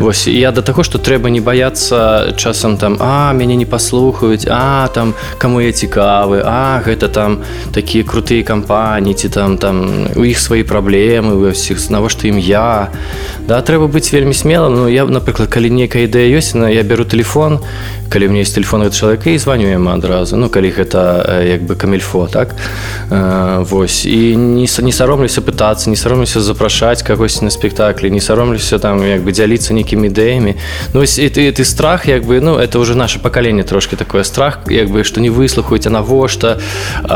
Вось 0.00 0.26
я 0.28 0.52
да 0.52 0.62
таго 0.62 0.82
што 0.82 0.98
трэба 0.98 1.28
не 1.30 1.40
баяцца 1.40 2.32
часам 2.36 2.76
там 2.76 2.96
а 3.00 3.32
мяне 3.32 3.56
не 3.56 3.66
паслухаюць 3.66 4.46
а 4.48 4.88
там 4.94 5.14
каму 5.38 5.60
я 5.60 5.72
цікавы 5.72 6.42
а 6.44 6.82
гэта 6.84 7.08
там 7.08 7.42
такія 7.72 8.04
крутыя 8.04 8.42
кампаніі 8.42 9.14
ці 9.14 9.28
там 9.28 9.58
там 9.58 10.08
у 10.16 10.24
іх 10.24 10.38
свае 10.38 10.64
праблемы 10.64 11.36
вы 11.36 11.52
ўсіх 11.52 11.78
навошта 11.90 12.28
ім 12.28 12.38
я? 12.38 12.90
Да 13.46 13.60
трэба 13.60 13.88
быць 13.88 14.12
вельмі 14.12 14.34
смелым. 14.34 14.74
Ну 14.74 14.88
я 14.88 15.04
напрыклад 15.04 15.48
калі 15.48 15.70
нейкая 15.70 16.08
ідэя 16.08 16.28
ёсць 16.38 16.54
на 16.54 16.68
я 16.68 16.82
беру 16.82 17.04
телефон. 17.04 17.60
Калі 18.08 18.26
у 18.26 18.30
меня 18.30 18.40
есть 18.40 18.54
телефон 18.54 18.90
чалавека 18.90 19.30
і 19.30 19.38
званю 19.38 19.68
яму 19.68 19.90
адразу 19.90 20.36
ну 20.36 20.48
калі 20.48 20.70
гэта 20.70 21.42
як 21.44 21.62
бы 21.62 21.76
камельфо 21.76 22.26
так 22.26 22.54
Вось. 23.60 24.06
І 24.06 24.36
не 24.36 24.66
не 24.82 24.92
саромлюся 24.92 25.40
пытацца 25.40 25.90
не 25.90 25.96
саромлюся 25.96 26.40
запрашаць 26.40 27.02
кагось 27.02 27.42
на 27.42 27.50
спектаклі 27.50 28.10
не 28.10 28.20
саромлюся 28.20 28.78
там 28.78 29.02
як 29.06 29.22
бы 29.22 29.32
дзяліцца 29.32 29.74
нейкімі 29.74 30.08
ідэямі. 30.08 30.54
Ну 30.94 31.02
і 31.02 31.28
ты 31.28 31.52
ты 31.52 31.64
страх 31.64 32.06
як 32.06 32.24
бы 32.24 32.40
ну 32.40 32.56
это 32.58 32.78
уже 32.78 32.94
наше 32.94 33.18
пакаленне 33.18 33.62
трошки 33.62 33.96
такое. 33.96 34.24
Страх 34.24 34.60
як 34.68 34.90
бы 34.90 35.04
што 35.04 35.20
не 35.20 35.30
выслухаюць 35.30 35.86
а 35.86 35.90
навошта? 35.90 36.58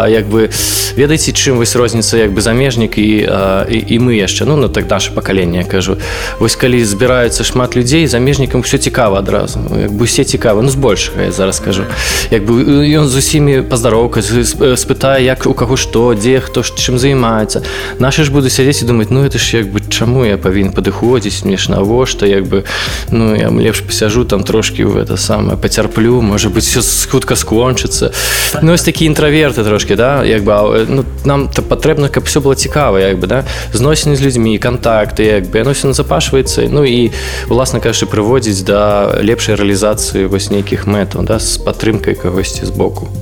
Як 0.08 0.26
бы 0.26 0.50
ведаеце 0.96 1.32
чым 1.32 1.56
вось 1.56 1.76
розніца 1.76 2.16
як 2.16 2.32
бы 2.32 2.40
замежнік 2.40 2.99
і, 2.99 3.28
і 3.70 3.78
і 3.88 3.99
мы 3.99 4.18
яшчэ? 4.18 4.44
Ну 4.44 4.56
на 4.56 4.68
так 4.68 4.90
наше 4.90 5.12
пакаленне 5.12 5.64
кажу. 5.64 5.96
Вось 6.38 6.56
калі 6.56 6.84
збіраюцца 6.84 7.44
шмат 7.44 7.76
людзей 7.76 8.06
замежнікам 8.06 8.61
все 8.61 8.78
цікава 8.78 9.18
адразу. 9.18 9.61
Як 9.80 9.92
бы 9.92 10.04
усе 10.04 10.25
цікава. 10.25 10.62
Ну 10.62 10.68
з 10.68 10.75
большага 10.75 11.22
я 11.22 11.32
зараз 11.32 11.56
скажу. 11.56 11.84
Як 12.30 12.44
бы 12.44 12.62
ён 12.99 13.06
з 13.08 13.16
усімі 13.16 13.62
паздароўка 13.62 14.22
спытае 14.22 15.22
як 15.22 15.46
у 15.46 15.54
каго 15.54 15.76
што 15.76 16.14
дзе 16.14 16.31
дзе 16.32 16.40
хто 16.40 16.62
ж 16.64 16.72
чым 16.72 16.96
займаецца 16.96 17.60
наши 18.00 18.24
ж 18.24 18.32
буду 18.32 18.48
сядзець 18.48 18.80
і 18.82 18.88
думаць 18.88 19.12
ну 19.12 19.20
это 19.20 19.36
ж 19.36 19.60
як 19.60 19.68
бы 19.68 19.84
чаму 19.84 20.24
я 20.24 20.40
павінен 20.40 20.72
падыходзіць 20.72 21.44
мне 21.44 21.60
ж 21.60 21.68
навошта 21.68 22.24
як 22.24 22.48
бы 22.48 22.64
ну 23.12 23.36
я 23.36 23.52
лепш 23.52 23.84
пасяжу 23.84 24.24
там 24.24 24.44
трошки 24.44 24.82
в 24.82 24.96
это 24.96 25.20
самое 25.20 25.60
пацярплю 25.60 26.22
можа 26.22 26.48
быть 26.48 26.64
все 26.64 26.80
хутка 27.10 27.36
скончыцца 27.36 28.16
ну 28.62 28.72
ось 28.72 28.82
такі 28.82 29.04
інтраверты 29.04 29.64
трошки 29.64 29.92
да 29.92 30.24
як 30.24 30.42
бы 30.42 30.86
ну, 30.88 31.04
нам 31.24 31.48
то 31.52 31.60
патрэбна 31.60 32.08
каб 32.08 32.24
все 32.24 32.40
было 32.40 32.54
цікава 32.56 33.00
як 33.00 33.20
бы 33.20 33.26
да. 33.26 33.44
Зносіны 33.72 34.16
з 34.16 34.22
людзьмі 34.22 34.56
контакты 34.58 35.28
як 35.28 35.52
бы 35.52 35.60
оно 35.60 35.76
все 35.76 35.92
запашваецца 35.92 36.64
ну 36.72 36.84
і 36.84 37.12
уласна 37.52 37.80
кажучы 37.80 38.08
прыводзіць 38.08 38.64
да 38.64 39.20
лепшай 39.20 39.60
рэалізацыі 39.60 40.32
вось 40.32 40.48
нейкіх 40.48 40.88
мэтаў 40.88 41.28
да 41.28 41.36
з 41.38 41.60
падтрымкай 41.60 42.16
кагосьці 42.16 42.64
з 42.64 42.70
боку. 42.70 43.12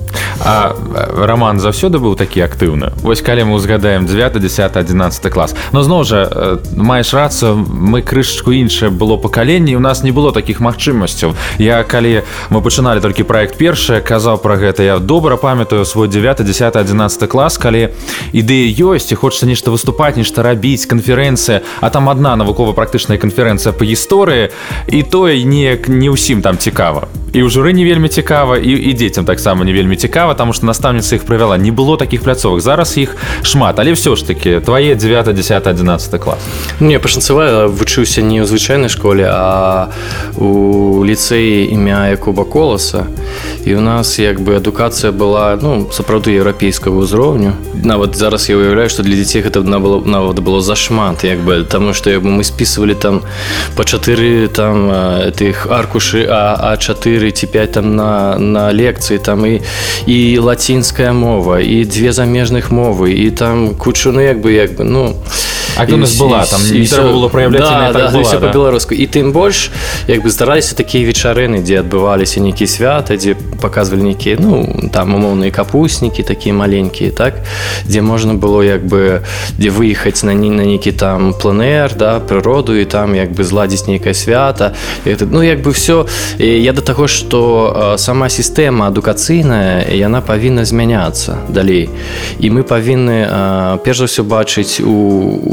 А 0.45 0.73
роман 1.13 1.59
заўсёды 1.59 1.99
быў 2.01 2.15
такі 2.17 2.41
актыўны 2.41 2.91
вось 3.03 3.21
калі 3.21 3.43
мы 3.43 3.53
узгадаем 3.55 4.05
9 4.05 4.39
10 4.39 4.77
11 4.77 5.33
клас. 5.33 5.55
Но 5.71 5.83
зноў 5.83 6.03
жа 6.03 6.59
маеш 6.75 7.13
рацыю 7.13 7.55
мы 7.57 8.01
крышачку 8.01 8.51
іншае 8.51 8.89
было 8.89 9.17
пакаленне 9.17 9.75
у 9.75 9.79
нас 9.79 10.03
не 10.03 10.11
было 10.11 10.31
таких 10.31 10.59
магчымасцяў. 10.59 11.35
Я 11.57 11.83
калі 11.83 12.23
мы 12.49 12.61
пачыналі 12.61 13.01
толькі 13.01 13.23
проект 13.23 13.57
першае 13.57 14.01
казаў 14.01 14.37
про 14.37 14.57
гэта 14.57 14.83
я 14.83 14.99
добра 14.99 15.37
памятаю 15.37 15.85
свой 15.85 16.07
9 16.07 16.45
10 16.45 16.75
11 16.75 17.29
клас 17.29 17.57
калі 17.57 17.89
ідэя 18.33 18.69
ёсць 18.93 19.11
і 19.11 19.15
хочется 19.15 19.45
нешта 19.45 19.71
выступаць 19.71 20.17
нешта 20.17 20.43
рабіць 20.43 20.85
канферэнцыя 20.85 21.61
а 21.81 21.89
там 21.89 22.09
одна 22.09 22.35
навукова-практычная 22.35 23.17
канферэнцыя 23.17 23.73
по 23.73 23.85
гісторыі 23.85 24.49
і 24.87 25.03
тое 25.03 25.43
неяк 25.43 25.89
не 25.89 26.09
ўсім 26.09 26.41
там 26.41 26.57
цікава. 26.57 27.07
І 27.33 27.41
ў 27.41 27.49
журы 27.49 27.71
не 27.71 27.85
вельмі 27.87 28.09
цікава 28.09 28.57
і, 28.59 28.91
і 28.91 28.93
дзецям 28.93 29.25
таксама 29.25 29.65
не 29.65 29.73
вельмі 29.73 29.95
цікава 29.95 30.33
тому 30.33 30.53
что 30.53 30.65
настаўніца 30.65 31.15
іх 31.15 31.23
правяла 31.23 31.57
не 31.57 31.71
было 31.71 31.97
таких 31.97 32.23
пляцовых 32.23 32.61
зараз 32.61 32.90
іх 32.96 33.16
шмат 33.42 33.78
але 33.78 33.92
все 33.92 34.16
ж 34.16 34.26
таки 34.26 34.60
твае 34.60 34.94
9 34.94 35.34
10 35.34 35.66
11 35.66 36.20
клас 36.20 36.38
мне 36.80 36.98
пашанцавая 36.98 37.66
вучыўся 37.66 38.22
не 38.22 38.42
ў 38.42 38.46
звычайнай 38.46 38.88
школе 38.88 39.26
а 39.30 39.88
у 40.36 41.04
ліцэі 41.04 41.72
імя 41.72 42.08
якуба 42.08 42.44
коласа 42.44 43.06
і 43.64 43.74
у 43.74 43.80
нас 43.80 44.18
як 44.18 44.40
бы 44.40 44.56
адукацыя 44.56 45.12
была 45.12 45.58
ну 45.62 45.88
сапраўды 45.92 46.34
еўрапейскага 46.38 46.96
ўзроўню 46.96 47.52
нават 47.74 48.16
зараз 48.16 48.48
я 48.48 48.56
уяўляю 48.56 48.88
что 48.88 49.02
для 49.02 49.16
дзяцей 49.16 49.42
гэта 49.42 49.62
было 49.62 50.02
нават 50.04 50.38
было 50.40 50.60
зашмат 50.60 51.24
як 51.24 51.40
бы 51.40 51.64
таму 51.64 51.94
что 51.94 52.10
як 52.10 52.22
бы 52.22 52.30
мы 52.30 52.44
списывали 52.44 52.94
там 52.94 53.22
по 53.76 53.84
чатыры 53.84 54.48
там 54.48 54.90
тых 55.32 55.66
аркушы 55.70 56.26
а 56.30 56.74
а4 56.74 57.30
ці 57.30 57.46
5 57.46 57.72
там 57.72 57.96
на 57.96 58.38
на 58.38 58.72
лекцыі 58.72 59.18
там 59.18 59.46
і 59.46 59.62
і 60.06 60.38
лацінская 60.38 61.12
мова 61.12 61.60
і 61.60 61.84
две 61.84 62.12
замежных 62.12 62.70
мовы 62.70 62.79
і 63.07 63.31
там 63.31 63.75
кучу 63.75 64.11
ну 64.11 64.21
як 64.21 64.41
бы 64.41 64.51
як 64.51 64.75
бы 64.75 64.83
ну 64.83 65.15
А 65.77 65.85
у 65.93 65.97
нас 65.97 66.19
была 66.19 66.45
там 66.45 66.61
і, 66.61 66.83
і 66.83 66.87
было 66.87 67.29
проявляць 67.29 67.61
да, 67.61 67.91
да, 67.93 68.11
да. 68.11 68.39
по-беларуску 68.39 68.93
і 68.93 69.07
тым 69.07 69.31
больш 69.31 69.71
як 70.07 70.23
бы 70.23 70.29
здараліся 70.29 70.75
такія 70.75 71.07
вечарыны 71.07 71.63
дзе 71.63 71.79
адбываліся 71.79 72.39
нейкія 72.43 72.67
свята 72.67 73.15
дзе 73.15 73.35
показывалі 73.35 74.11
нейкія 74.11 74.37
ну 74.39 74.89
там 74.91 75.15
умоўныя 75.15 75.51
капуснікі 75.51 76.23
такія 76.23 76.53
маленькія 76.53 77.11
так 77.11 77.39
дзе 77.87 78.01
можна 78.01 78.33
было 78.33 78.61
як 78.61 78.85
бы 78.85 79.23
дзе 79.57 79.69
выехаць 79.69 80.23
на 80.23 80.33
не 80.33 80.49
на 80.49 80.67
нейкі 80.67 80.91
там 80.91 81.33
планер 81.33 81.95
да 81.95 82.19
прыроду 82.19 82.75
і 82.75 82.85
там 82.85 83.15
як 83.15 83.31
бы 83.31 83.43
зладзіць 83.43 83.87
нейкае 83.87 84.13
свята. 84.13 84.75
Это 85.05 85.25
ну 85.25 85.41
як 85.41 85.61
бы 85.61 85.71
все 85.71 86.05
я 86.37 86.73
да 86.73 86.81
таго 86.81 87.07
что 87.07 87.95
сама 87.97 88.29
сістэма 88.29 88.91
адукацыйная 88.91 89.87
яна 89.95 90.21
павінна 90.21 90.65
змяняцца 90.65 91.37
далей 91.49 91.89
і 92.39 92.49
мы 92.49 92.63
павінны 92.71 93.27
перш 93.83 93.97
за 93.99 94.07
ўсё 94.07 94.23
бачыць 94.23 94.79
у 94.79 94.95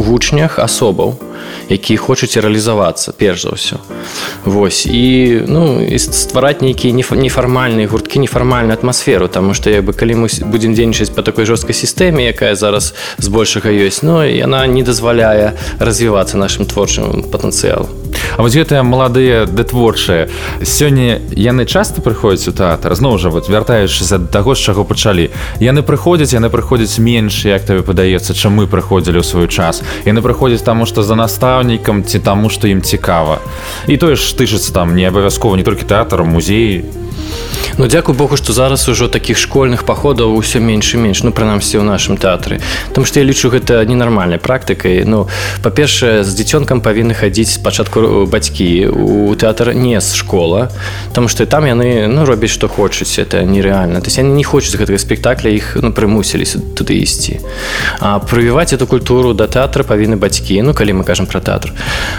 вучнях 0.06 0.62
асобаў 0.62 1.18
якія 1.66 1.98
хочуць 1.98 2.38
рэалізавацца 2.38 3.12
перш 3.18 3.42
за 3.42 3.50
ўсё. 3.58 3.76
Вось 4.44 4.87
і 4.87 5.42
ну 5.50 5.82
і 5.82 5.98
ствараць 5.98 6.62
нейкія 6.62 6.94
нефармальныя 6.94 7.90
гурткі 7.90 8.22
нефармальную 8.22 8.78
атмасферу 8.78 9.28
Таму 9.28 9.54
што 9.54 9.70
як 9.70 9.84
бы 9.84 9.92
калі 9.92 10.25
мы 10.25 10.28
будзем 10.46 10.75
дзейнічаць 10.78 11.10
по 11.10 11.22
такой 11.22 11.44
жорсткай 11.44 11.75
сістэме 11.75 12.30
якая 12.30 12.54
зараз 12.54 12.94
збольшага 13.18 13.68
ёсць 13.75 14.06
но 14.06 14.22
яна 14.25 14.66
не 14.66 14.82
дазваляе 14.82 15.58
развівацца 15.78 16.38
нашим 16.38 16.66
творчым 16.66 17.26
патэнцыялу 17.26 17.88
А 18.37 18.42
вось 18.42 18.54
гэтыя 18.54 18.82
маладыя 18.82 19.47
дэтворчыя 19.47 20.28
сёння 20.62 21.20
яны 21.32 21.64
часта 21.64 22.02
прыходзяць 22.02 22.50
у 22.50 22.52
тэатр? 22.52 22.94
Зноў 22.94 23.18
жа 23.18 23.30
вот 23.30 23.49
вяртаючыся 23.49 24.18
да 24.18 24.26
таго 24.26 24.54
з 24.54 24.61
чаго 24.61 24.85
пачалі. 24.85 25.30
Яны 25.61 25.82
прыходзяць 25.82 26.35
яны 26.35 26.50
прыходзяць 26.50 26.99
менш 26.99 27.44
як 27.44 27.64
табе 27.64 27.82
падаецца 27.82 28.35
чым 28.35 28.61
мы 28.61 28.66
прыходзілі 28.66 29.18
ў 29.20 29.25
свой 29.25 29.49
час. 29.49 29.82
Яны 30.04 30.20
прыходзяць 30.20 30.66
таму 30.66 30.87
што 30.87 31.02
за 31.02 31.14
настаўнікам 31.14 32.04
ці 32.04 32.18
таму 32.18 32.50
што 32.50 32.68
ім 32.68 32.82
цікава. 32.82 33.40
І 33.87 33.97
тое 33.97 34.16
ж 34.16 34.35
тычыцца 34.37 34.73
там 34.73 34.97
не 34.97 35.08
абавязкова 35.08 35.56
не 35.56 35.64
толькі 35.64 35.88
тэатр 35.88 36.23
музеі 36.23 36.85
Ну 37.78 37.87
дзякуй 37.87 38.14
Богу 38.14 38.37
што 38.37 38.52
зараз 38.52 38.88
ужо 38.88 39.06
такіх 39.06 39.38
школьных 39.38 39.85
паходаў 39.87 40.35
усё 40.35 40.59
менш 40.59 40.94
і 40.94 40.98
менш 40.98 41.22
ну 41.22 41.31
прынамсі 41.31 41.79
ў 41.79 41.87
нашым 41.87 42.18
тэатры 42.18 42.59
Там 42.90 43.07
што 43.07 43.22
я 43.22 43.24
лічу 43.24 43.55
гэта 43.55 43.87
ненармальнай 43.87 44.42
практыкай 44.42 45.07
ну 45.07 45.31
па-першае 45.62 46.26
з 46.26 46.31
дзіцёнкам 46.35 46.83
павінны 46.83 47.14
хадзіць 47.14 47.55
спачатку 47.55 48.26
бацькі 48.26 48.90
у 48.90 49.31
тэатр 49.38 49.79
не 49.79 49.94
з 50.02 50.11
школа 50.18 50.74
там 51.14 51.31
што 51.31 51.46
там 51.46 51.70
яны 51.70 52.11
ну 52.11 52.26
робяць 52.26 52.50
што 52.50 52.66
хочуць 52.66 53.14
это 53.22 53.46
нереальна 53.46 54.02
то 54.02 54.11
есть 54.11 54.18
они 54.18 54.35
не 54.35 54.42
хочуць 54.42 54.74
гэтага 54.74 54.98
спектакля 54.98 55.55
іх 55.55 55.79
ну 55.79 55.94
прымусіліся 55.94 56.59
туды 56.74 56.98
ісці 56.98 57.38
а 58.02 58.18
прывіваць 58.18 58.74
эту 58.74 58.90
культуру 58.90 59.38
да 59.38 59.46
тэатра 59.46 59.87
павінны 59.87 60.18
бацькі 60.18 60.66
ну 60.66 60.74
калі 60.74 60.98
мы 60.98 61.05
кажам 61.07 61.31
пра 61.31 61.38
тэатр 61.38 61.70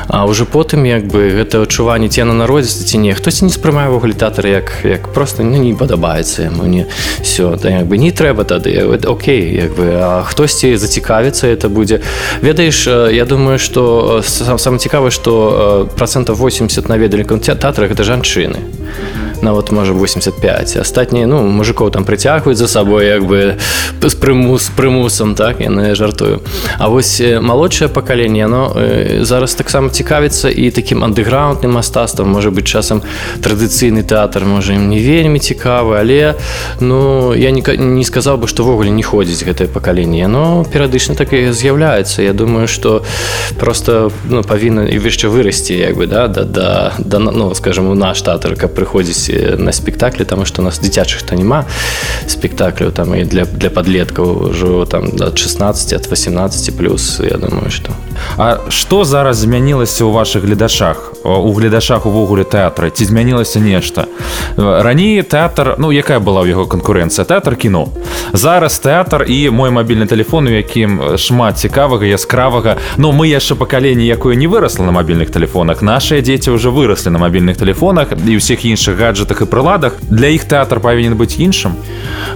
А 0.08 0.24
ўжо 0.24 0.48
потым 0.48 0.88
як 0.88 1.12
бы 1.12 1.36
гэта 1.36 1.68
адчуванне 1.68 2.08
ці 2.08 2.24
на 2.24 2.48
народзе 2.48 2.72
ці 2.88 2.96
не 3.04 3.12
хтосьці 3.12 3.44
не 3.44 3.52
спрымае 3.52 3.92
вугле 3.92 4.16
тэатр 4.16 4.48
як 4.48 4.88
як 4.88 5.12
просто 5.12 5.49
ну, 5.50 5.58
не 5.58 5.74
падабаецца 5.74 6.44
яму 6.44 6.66
не 6.66 6.86
все 7.22 7.56
да, 7.62 7.70
як 7.70 7.88
бы 7.88 7.98
не 7.98 8.12
трэба 8.12 8.44
тады 8.44 8.78
Окей 9.06 9.56
як 9.56 9.76
бы 9.76 9.98
а 10.00 10.24
хтосьці 10.24 10.76
зацікавіцца 10.78 11.48
это 11.48 11.70
будзе 11.70 12.02
ведаеш 12.42 12.88
я 12.88 13.26
думаю 13.26 13.60
что 13.60 14.22
сам 14.26 14.58
сам 14.58 14.80
цікавы 14.80 15.12
что 15.12 15.90
процентов 15.98 16.40
80 16.40 16.90
наведалі 16.90 17.24
тэатрах 17.24 17.92
это 17.92 18.04
жанчыны 18.04 18.60
нават 19.44 19.72
можа 19.72 19.94
85 19.94 20.78
астатнія 20.78 21.28
ну 21.28 21.44
мужикоў 21.44 21.92
там 21.92 22.06
прыцягваюць 22.06 22.58
за 22.58 22.68
сабой 22.68 23.08
як 23.08 23.24
бы 23.24 23.58
з 24.02 24.16
прымус 24.16 24.70
прымусам 24.76 25.36
так? 25.36 25.60
Яны 25.60 25.96
жартую. 25.96 26.42
А 26.78 26.90
вось 26.90 27.22
малодшае 27.42 27.90
пакаленне 27.90 28.46
оно 28.46 28.76
зараз 29.22 29.56
таксама 29.56 29.90
цікавіцца 29.90 30.50
і 30.50 30.72
такім 30.72 31.04
андэграундным 31.04 31.76
мастацтвам 31.76 32.30
можа 32.30 32.52
быть 32.52 32.68
часам 32.68 33.02
традыцыйны 33.42 34.04
тэатр 34.04 34.46
можа 34.46 34.74
ім 34.74 34.90
не 34.90 35.00
вельмі 35.00 35.40
цікавы 35.40 36.00
але 36.00 36.36
ну 36.80 37.34
я 37.34 37.52
не, 37.52 37.62
не 37.78 38.04
сказаў 38.04 38.38
бы 38.38 38.48
што 38.48 38.64
ввогуле 38.64 38.90
не 38.90 39.04
ходзіць 39.04 39.44
гэтае 39.44 39.68
пакаленне 39.68 40.28
но 40.28 40.66
перыядычна 40.66 41.16
так 41.16 41.34
і 41.34 41.52
з'яўляецца 41.52 42.22
Я 42.22 42.34
думаю 42.34 42.68
что 42.68 43.04
просто 43.60 44.12
ну, 44.30 44.44
павінна 44.44 44.88
і 44.88 45.00
яшчэ 45.00 45.28
вырасці 45.28 45.74
як 45.74 45.98
бы 45.98 46.08
да 46.08 46.28
да 46.28 46.44
да, 46.44 46.94
да 47.00 47.20
ну 47.20 47.54
скажем 47.56 47.90
у 47.90 47.96
наш 47.96 48.22
тэатр 48.22 48.56
каб 48.56 48.74
прыходзіць 48.74 49.29
на 49.58 49.72
спектаклі 49.72 50.26
таму 50.26 50.46
што 50.46 50.62
у 50.62 50.66
нас 50.66 50.80
дзіцячых 50.80 51.24
то 51.24 51.36
няма 51.36 51.66
спектакляў 52.28 52.92
там 52.92 53.16
і 53.16 53.24
для 53.24 53.46
для 53.46 53.70
подлеткаў 53.70 54.52
ўжо 54.52 54.86
там 54.86 55.10
ад 55.22 55.38
16 55.38 55.94
от 55.94 56.12
18 56.12 56.78
плюс 56.78 57.20
я 57.20 57.38
думаю 57.38 57.72
что. 57.72 57.92
А 58.38 58.60
што 58.70 59.04
зараз 59.04 59.38
змянілася 59.38 60.04
ў 60.06 60.12
ваших 60.12 60.44
гледашах 60.44 61.14
у 61.24 61.54
гледашах 61.54 62.06
увогуле 62.06 62.44
тэатра 62.44 62.90
ці 62.90 63.06
змянілася 63.06 63.60
нешта. 63.60 64.06
Раней 64.58 65.22
тэатр 65.22 65.76
ну 65.78 65.92
якая 65.92 66.20
была 66.20 66.44
ў 66.46 66.56
яго 66.56 66.66
канкурэнцыя 66.66 67.26
тэатр 67.26 67.56
кіно. 67.56 67.90
Зараз 68.34 68.80
тэатр 68.80 69.26
і 69.28 69.50
мой 69.50 69.70
мабільны 69.72 70.08
телефон 70.08 70.48
у 70.48 70.54
якім 70.56 71.18
шмат 71.18 71.60
цікавага 71.60 72.06
яскравага 72.06 72.78
но 72.98 73.12
мы 73.12 73.28
яшчэ 73.28 73.56
пакаленне 73.56 74.08
якое 74.08 74.36
не 74.36 74.48
вырасла 74.48 74.86
на 74.86 74.92
мабільных 74.92 75.32
телефонах. 75.32 75.82
Наши 75.82 76.22
дзеці 76.22 76.52
уже 76.52 76.70
вырослі 76.70 77.12
на 77.12 77.20
мабільных 77.20 77.58
телефонах 77.58 78.14
і 78.16 78.38
ўсіх 78.38 78.66
іншых 78.66 78.96
гаджетах 78.96 79.42
і 79.42 79.46
прыладах 79.46 80.00
для 80.10 80.28
іх 80.32 80.46
тэатр 80.46 80.80
павінен 80.80 81.18
быць 81.18 81.36
іншым 81.40 81.76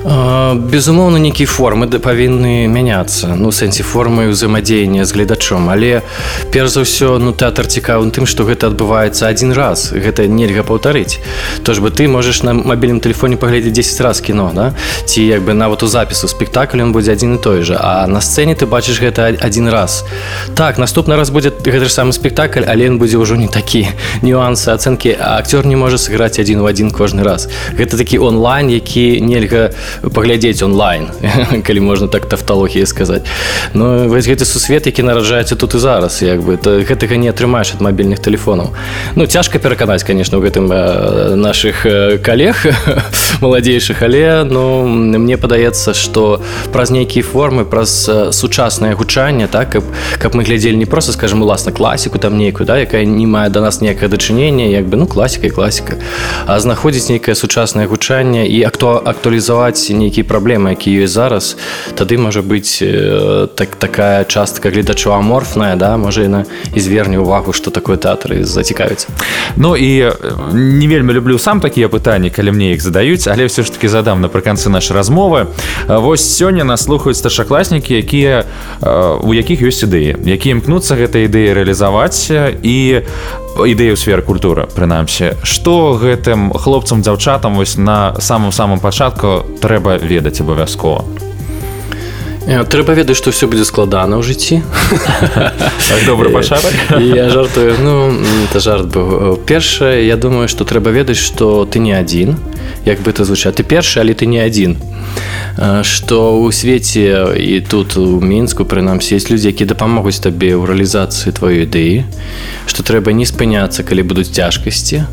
безумоўна 0.03 1.19
нейкія 1.19 1.47
формы 1.47 1.87
да 1.87 1.99
павінны 2.03 2.67
мяняцца 2.67 3.35
ну 3.39 3.51
сэнсе 3.51 3.83
формы 3.87 4.27
ўзаемадзеяння 4.33 5.05
з 5.05 5.11
гледачом 5.13 5.69
але 5.69 6.01
перш 6.51 6.75
за 6.75 6.83
ўсё 6.83 7.17
ну 7.21 7.31
тэатр 7.31 7.69
цікавым 7.69 8.11
тым 8.11 8.25
што 8.25 8.43
гэта 8.43 8.72
адбываецца 8.73 9.27
один 9.29 9.53
раз. 9.53 9.93
Гэта 9.93 10.27
нельга 10.27 10.63
паўтарыць. 10.65 11.21
То 11.63 11.73
ж 11.73 11.79
бы 11.79 11.91
ты 11.93 12.07
можаш 12.07 12.43
на 12.43 12.53
мабільным 12.53 12.99
телефоне 12.99 13.37
паглядзець 13.37 13.73
10 13.73 14.01
раз 14.01 14.21
кіно 14.21 14.51
да? 14.53 14.73
Ці 15.05 15.21
як 15.23 15.41
бы 15.41 15.53
нават 15.53 15.83
у 15.83 15.87
запісу 15.87 16.27
спектакль 16.27 16.81
он 16.81 16.91
будзе 16.91 17.13
адзін 17.13 17.35
і 17.35 17.37
той 17.37 17.61
же 17.63 17.77
а 17.79 18.07
на 18.07 18.21
сцэне 18.21 18.55
ты 18.55 18.65
бачыш 18.65 18.99
гэта 18.99 19.37
один 19.39 19.69
раз. 19.69 20.05
Так 20.55 20.77
наступны 20.77 21.15
раз 21.15 21.29
будзе 21.29 21.49
гэты 21.49 21.85
ж 21.85 21.93
самы 21.93 22.13
спектакль 22.13 22.65
але 22.67 22.89
ён 22.89 22.97
будзе 22.97 23.17
ўжо 23.17 23.35
не 23.35 23.47
такі. 23.47 23.87
Нюансы 24.21 24.71
ацэнкі 24.71 25.15
актёр 25.19 25.65
не 25.65 25.75
можа 25.75 25.97
сыграць 25.97 26.39
адзін 26.39 26.61
у 26.61 26.65
адзін 26.65 26.91
кожны 26.91 27.23
раз. 27.23 27.49
Гэта 27.77 27.97
такі 27.97 28.19
онлайн 28.19 28.69
які 28.69 29.21
нельга 29.21 29.71
паглядзець 30.01 30.63
онлайн 30.63 31.09
калі 31.67 31.79
можна 31.79 32.07
так 32.07 32.25
тафталогіі 32.25 32.85
сказаць. 32.85 33.23
Ну 33.73 34.07
вось 34.09 34.27
гэты 34.27 34.45
сусвет 34.45 34.85
які 34.85 35.03
нараджаецца 35.03 35.55
тут 35.55 35.75
і 35.75 35.79
зараз 35.79 36.21
як 36.21 36.41
бы 36.41 36.57
то 36.57 36.79
гэтага 36.79 37.17
не 37.17 37.29
атрымаеш 37.29 37.75
ад 37.75 37.81
мабільных 37.81 38.19
телефонаў 38.19 38.62
Ну 39.15 39.25
цяжка 39.25 39.59
пераканаць 39.59 40.03
конечно 40.03 40.37
у 40.37 40.41
гэтым 40.41 40.71
э, 40.71 41.35
наших 41.35 41.85
э, 41.85 42.17
калег 42.17 42.65
маладзейшых 43.41 44.01
але 44.01 44.43
ну 44.43 44.87
мне 44.87 45.37
падаецца 45.37 45.93
что 45.93 46.41
праз 46.71 46.91
нейкія 46.91 47.23
формы 47.23 47.65
праз 47.65 48.09
э, 48.09 48.31
сучаснае 48.31 48.95
гучанне 48.95 49.47
так 49.47 49.69
каб 49.71 49.83
каб 50.19 50.35
мы 50.35 50.43
глядзелі 50.43 50.77
не 50.77 50.85
просто 50.85 51.13
скажем 51.13 51.41
уласна 51.41 51.71
класіку 51.71 52.19
там 52.19 52.37
нейкую 52.37 52.67
да 52.67 52.77
якая 52.77 53.05
не 53.05 53.27
мае 53.27 53.49
до 53.49 53.61
нас 53.61 53.81
некае 53.81 54.09
дачынення 54.09 54.65
як 54.65 54.85
бы 54.85 54.97
ну 54.97 55.07
класіка 55.07 55.47
і 55.47 55.49
класіка 55.49 55.97
а 56.45 56.59
знаходзіць 56.59 57.09
нейкае 57.09 57.35
сучаснае 57.35 57.87
гучанне 57.87 58.47
і 58.47 58.63
акту 58.63 58.89
актуалізаваць 59.05 59.89
нейкія 59.89 60.25
праблемы 60.25 60.69
які 60.69 61.03
ёсць 61.03 61.13
зараз. 61.13 61.55
Тады 61.95 62.17
можа 62.17 62.41
быць 62.41 62.81
так 63.55 63.75
такая 63.75 64.25
частка 64.25 64.69
гледачу 64.69 65.13
аморфная 65.13 65.75
да 65.75 65.97
можа 65.97 66.25
яна 66.25 66.45
і 66.73 66.79
зверне 66.79 67.19
увагу 67.19 67.53
что 67.53 67.71
такое 67.71 67.97
тэатры 67.97 68.43
зацікавіць 68.53 69.07
Ну 69.55 69.75
і 69.75 70.11
не 70.53 70.87
вельмі 70.87 71.13
люблю 71.13 71.39
сам 71.39 71.59
такія 71.59 71.89
пытанні 71.89 72.29
калі 72.29 72.51
мне 72.51 72.73
іх 72.73 72.81
задаюць 72.81 73.27
але 73.27 73.45
все 73.45 73.63
ж 73.63 73.71
таки 73.71 73.87
задам 73.87 74.21
напрыканцы 74.21 74.69
нашай 74.69 74.97
размовы. 74.97 75.47
Вось 75.87 76.23
сёння 76.23 76.63
нас 76.63 76.83
слухаюць 76.83 77.17
старшакласнікі 77.17 77.93
якія 77.95 78.45
у 79.23 79.33
якіх 79.33 79.61
ёсць 79.61 79.83
ідэі 79.83 80.23
які 80.25 80.49
імкнуцца 80.49 80.95
гэтай 80.95 81.27
ідэі 81.27 81.53
рэалізаваць 81.53 82.31
і 82.63 82.77
ідэю 83.61 83.95
сферы 83.97 84.21
культуры 84.21 84.67
прынамсі. 84.75 85.33
Што 85.43 85.97
гэтым 86.01 86.53
хлопцам 86.53 87.01
дзяўчатам 87.01 87.55
вось 87.55 87.77
на 87.77 88.15
самым 88.19 88.51
самым 88.51 88.79
пачатку 88.79 89.45
трэба 89.61 89.97
ведаць 90.01 90.41
абавязкова 90.41 91.32
трэба 92.43 92.93
ведаць 92.93 93.15
што 93.15 93.31
все 93.31 93.47
будзе 93.47 93.63
складана 93.63 94.19
ў 94.19 94.23
жыцці 94.23 94.59
добры 96.07 96.29
пачатак 96.29 96.75
я 96.99 97.29
жартую. 97.29 97.79
Ну 97.79 98.19
это 98.43 98.59
жарт 98.59 98.91
быў 98.91 99.39
першае 99.47 100.03
я 100.07 100.17
думаю 100.17 100.51
што 100.51 100.67
трэба 100.67 100.91
ведаць 100.91 101.19
што 101.19 101.63
ты 101.63 101.79
не 101.79 101.95
адзін 101.95 102.35
як 102.83 102.99
бы 102.99 103.15
ты 103.15 103.23
звучаць 103.23 103.55
ты 103.55 103.63
першы 103.63 104.03
але 104.03 104.13
ты 104.13 104.27
не 104.27 104.43
адзін 104.43 104.75
што 105.87 106.35
ў 106.43 106.51
свеце 106.51 107.31
і 107.39 107.63
тут 107.63 107.95
у 107.95 108.19
мінску 108.19 108.67
прынамсі 108.67 109.15
есть 109.15 109.31
людзі 109.31 109.47
які 109.55 109.63
дапамогуць 109.63 110.19
табе 110.19 110.51
ў 110.59 110.67
рэалізацыі 110.67 111.31
тваёй 111.31 111.63
ідэі 111.63 112.03
што 112.67 112.83
трэба 112.83 113.15
не 113.15 113.23
спыняцца 113.23 113.87
калі 113.87 114.03
будуць 114.03 114.35
цяжкасці 114.35 115.07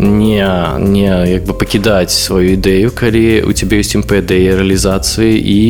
не 0.00 0.48
не 0.78 1.32
як 1.32 1.44
бы 1.44 1.54
пакідаць 1.54 2.12
сваю 2.12 2.56
ідэю 2.56 2.90
калі 2.90 3.44
у 3.44 3.52
цябе 3.52 3.84
ёсць 3.84 3.92
імпэдыі 4.00 4.56
рэалізацыі 4.56 5.36
і 5.36 5.60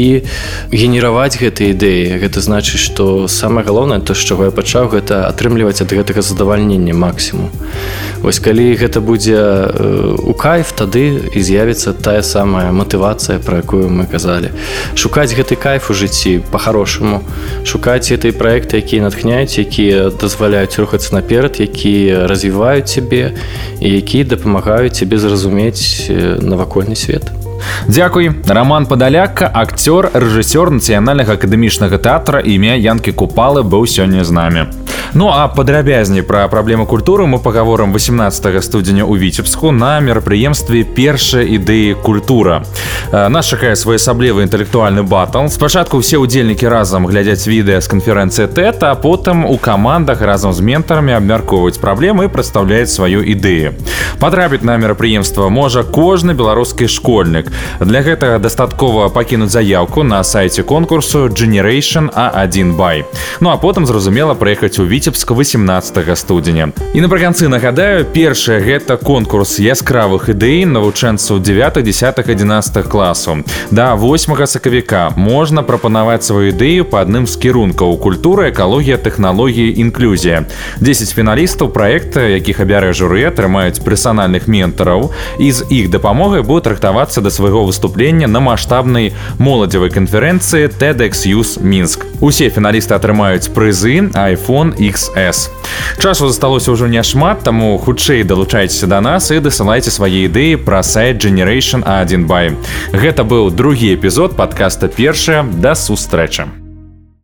генераваць 0.70 1.34
гэтай 1.34 1.74
ідэі 1.74 2.22
гэта 2.22 2.38
значыць 2.38 2.78
што 2.78 3.26
самае 3.26 3.66
галоўнае 3.66 4.00
то 4.00 4.14
з 4.14 4.22
чаго 4.22 4.46
я 4.46 4.54
пачаў 4.54 4.88
гэта 4.94 5.26
атрымліваць 5.26 5.82
ад 5.82 5.90
гэтага 5.90 6.22
задавальнення 6.22 6.94
максімум 6.94 7.50
Вось 8.20 8.38
калі 8.38 8.76
гэта 8.76 9.00
будзе 9.00 9.40
у 10.20 10.36
кайф 10.36 10.76
тады 10.76 11.32
і 11.32 11.40
з'явіцца 11.40 11.96
тая 11.96 12.20
самая 12.20 12.68
матывацыя 12.68 13.40
пра 13.40 13.64
якую 13.64 13.88
мы 13.88 14.04
казалі. 14.04 14.52
Шукаць 14.92 15.32
гэты 15.32 15.56
кайф 15.56 15.88
у 15.88 15.96
жыцці 15.96 16.44
по-хорошаму 16.52 17.24
шукаць 17.64 18.12
гэтай 18.12 18.36
праекты 18.36 18.84
якія 18.84 19.08
натхняюць 19.08 19.56
якія 19.56 20.12
дазваляюць 20.12 20.76
рухацца 20.76 21.16
наперад 21.16 21.56
якія 21.64 22.28
развіваюць 22.28 22.92
цябе 22.92 23.32
і 23.80 23.88
якія 23.88 24.19
дапамагаюць 24.24 24.96
цябе 24.96 25.18
зразумець 25.18 26.08
навакольны 26.40 26.96
свет. 26.96 27.30
Дзякуй 27.88 28.30
роман 28.48 28.86
падаляка 28.86 29.46
акцёр 29.46 30.10
рэжысёр 30.14 30.70
нацыянальнага 30.70 31.36
акадэмічнага 31.36 31.98
тэатра 31.98 32.40
імя 32.40 32.76
янкі 32.76 33.12
купалы 33.12 33.62
быў 33.62 33.86
сёння 33.86 34.24
з 34.24 34.32
намі 34.32 34.64
Ну 35.14 35.28
а 35.28 35.48
падрабязней 35.48 36.22
пра 36.22 36.46
праблему 36.48 36.86
культуры 36.86 37.26
мы 37.26 37.38
пагаворам 37.38 37.92
18 37.92 38.64
студзеня 38.64 39.02
ў 39.02 39.18
віцебску 39.18 39.72
на 39.72 39.98
мерапрыемстве 39.98 40.84
першая 40.84 41.42
ідэі 41.42 41.98
культура 41.98 42.62
нас 43.10 43.50
чакае 43.50 43.74
своеасаблівы 43.74 44.46
інтэлектуальны 44.46 45.02
батл. 45.02 45.50
Спачатку 45.50 45.98
ўсе 45.98 46.22
ўдзельнікі 46.22 46.70
разам 46.70 47.10
глядзяць 47.10 47.50
відэа 47.50 47.82
з 47.82 47.90
канферэнцыі 47.90 48.46
тэта 48.54 48.94
а 48.94 48.94
потым 48.94 49.42
у 49.50 49.58
камандах 49.58 50.22
разам 50.22 50.54
з 50.54 50.62
ментарамі 50.62 51.18
абмяркоўваюць 51.18 51.82
праблемы 51.82 52.30
прадстаўляюць 52.30 52.94
сваю 52.94 53.26
ідэю. 53.26 53.74
Потрапіць 54.22 54.62
на 54.62 54.76
мерапрыемства 54.76 55.48
можа 55.48 55.82
кожны 55.82 56.38
беларускі 56.38 56.86
школьнік. 56.86 57.50
Для 57.80 58.04
гэтага 58.06 58.38
дастаткова 58.38 59.08
пакінуць 59.10 59.50
заявку 59.50 60.06
на 60.06 60.22
сайце 60.22 60.62
конкурсу 60.62 61.26
Generation 61.26 62.14
А1 62.14 62.76
бай. 62.76 63.04
Ну 63.40 63.50
а 63.50 63.56
потым 63.56 63.86
зразумела 63.86 64.34
прыехаць 64.34 64.78
у 64.78 64.84
віцебск 65.00 65.30
18 65.30 66.18
студзеня. 66.18 66.68
І 66.94 67.00
напрыканцы 67.00 67.48
нагадаю, 67.48 68.04
першае 68.04 68.60
гэта 68.60 69.00
конкурс 69.00 69.56
яскравых 69.56 70.28
ідэй 70.28 70.68
навучэнцаў 70.68 71.40
9 71.40 71.80
10 71.80 72.20
11 72.28 72.84
класу. 72.84 73.40
Да 73.70 73.96
8 73.96 74.46
сакавіка 74.46 75.12
можна 75.16 75.62
прапанаваць 75.62 76.28
сваю 76.28 76.52
ідэю 76.52 76.84
па 76.84 77.00
адным 77.00 77.24
з 77.24 77.36
кірункаў 77.40 77.96
культуры, 77.96 78.52
экалогія, 78.52 79.00
тэхналогіі, 79.00 79.80
інклюзія. 79.80 80.44
10 80.80 81.08
фіналістаў 81.16 81.72
праекта, 81.72 82.20
якіх 82.20 82.60
абярэ 82.60 82.92
журы 82.92 83.24
атрымаюць 83.24 83.80
персанальных 83.80 84.52
ментараў 84.52 85.16
і 85.40 85.48
з 85.48 85.64
іх 85.70 85.88
дапамогай 85.88 86.44
будуць 86.44 86.68
трактавацца 86.68 87.24
да 87.24 87.30
свайго 87.30 87.64
выступлення 87.64 88.28
на 88.28 88.44
маштабнай 88.44 89.16
моладзевай 89.38 89.88
канферэнцыі 89.88 90.68
TEDxюз 90.68 91.56
мінск 91.64 92.04
усе 92.20 92.52
фіналісты 92.52 92.92
атрымаюць 93.00 93.48
прызы 93.48 94.12
iphone 94.12 94.76
xs 94.90 95.50
часу 96.02 96.28
засталося 96.28 96.74
ўжо 96.74 96.86
няшмат 96.86 97.42
таму 97.46 97.78
хутчэй 97.78 98.24
далучайцеся 98.24 98.86
да 98.86 99.00
нас 99.00 99.30
і 99.30 99.40
дасылайце 99.40 99.90
свае 99.90 100.26
ідэі 100.28 100.60
пра 100.66 100.82
сайт 100.82 101.22
generation 101.24 101.86
a1 101.86 102.26
бай. 102.26 102.54
Гэта 102.92 103.24
быў 103.24 103.50
другі 103.50 103.94
эпізод 103.94 104.36
подкаста 104.36 104.88
першая 104.88 105.44
да 105.44 105.74
сустрэчы 105.74 106.69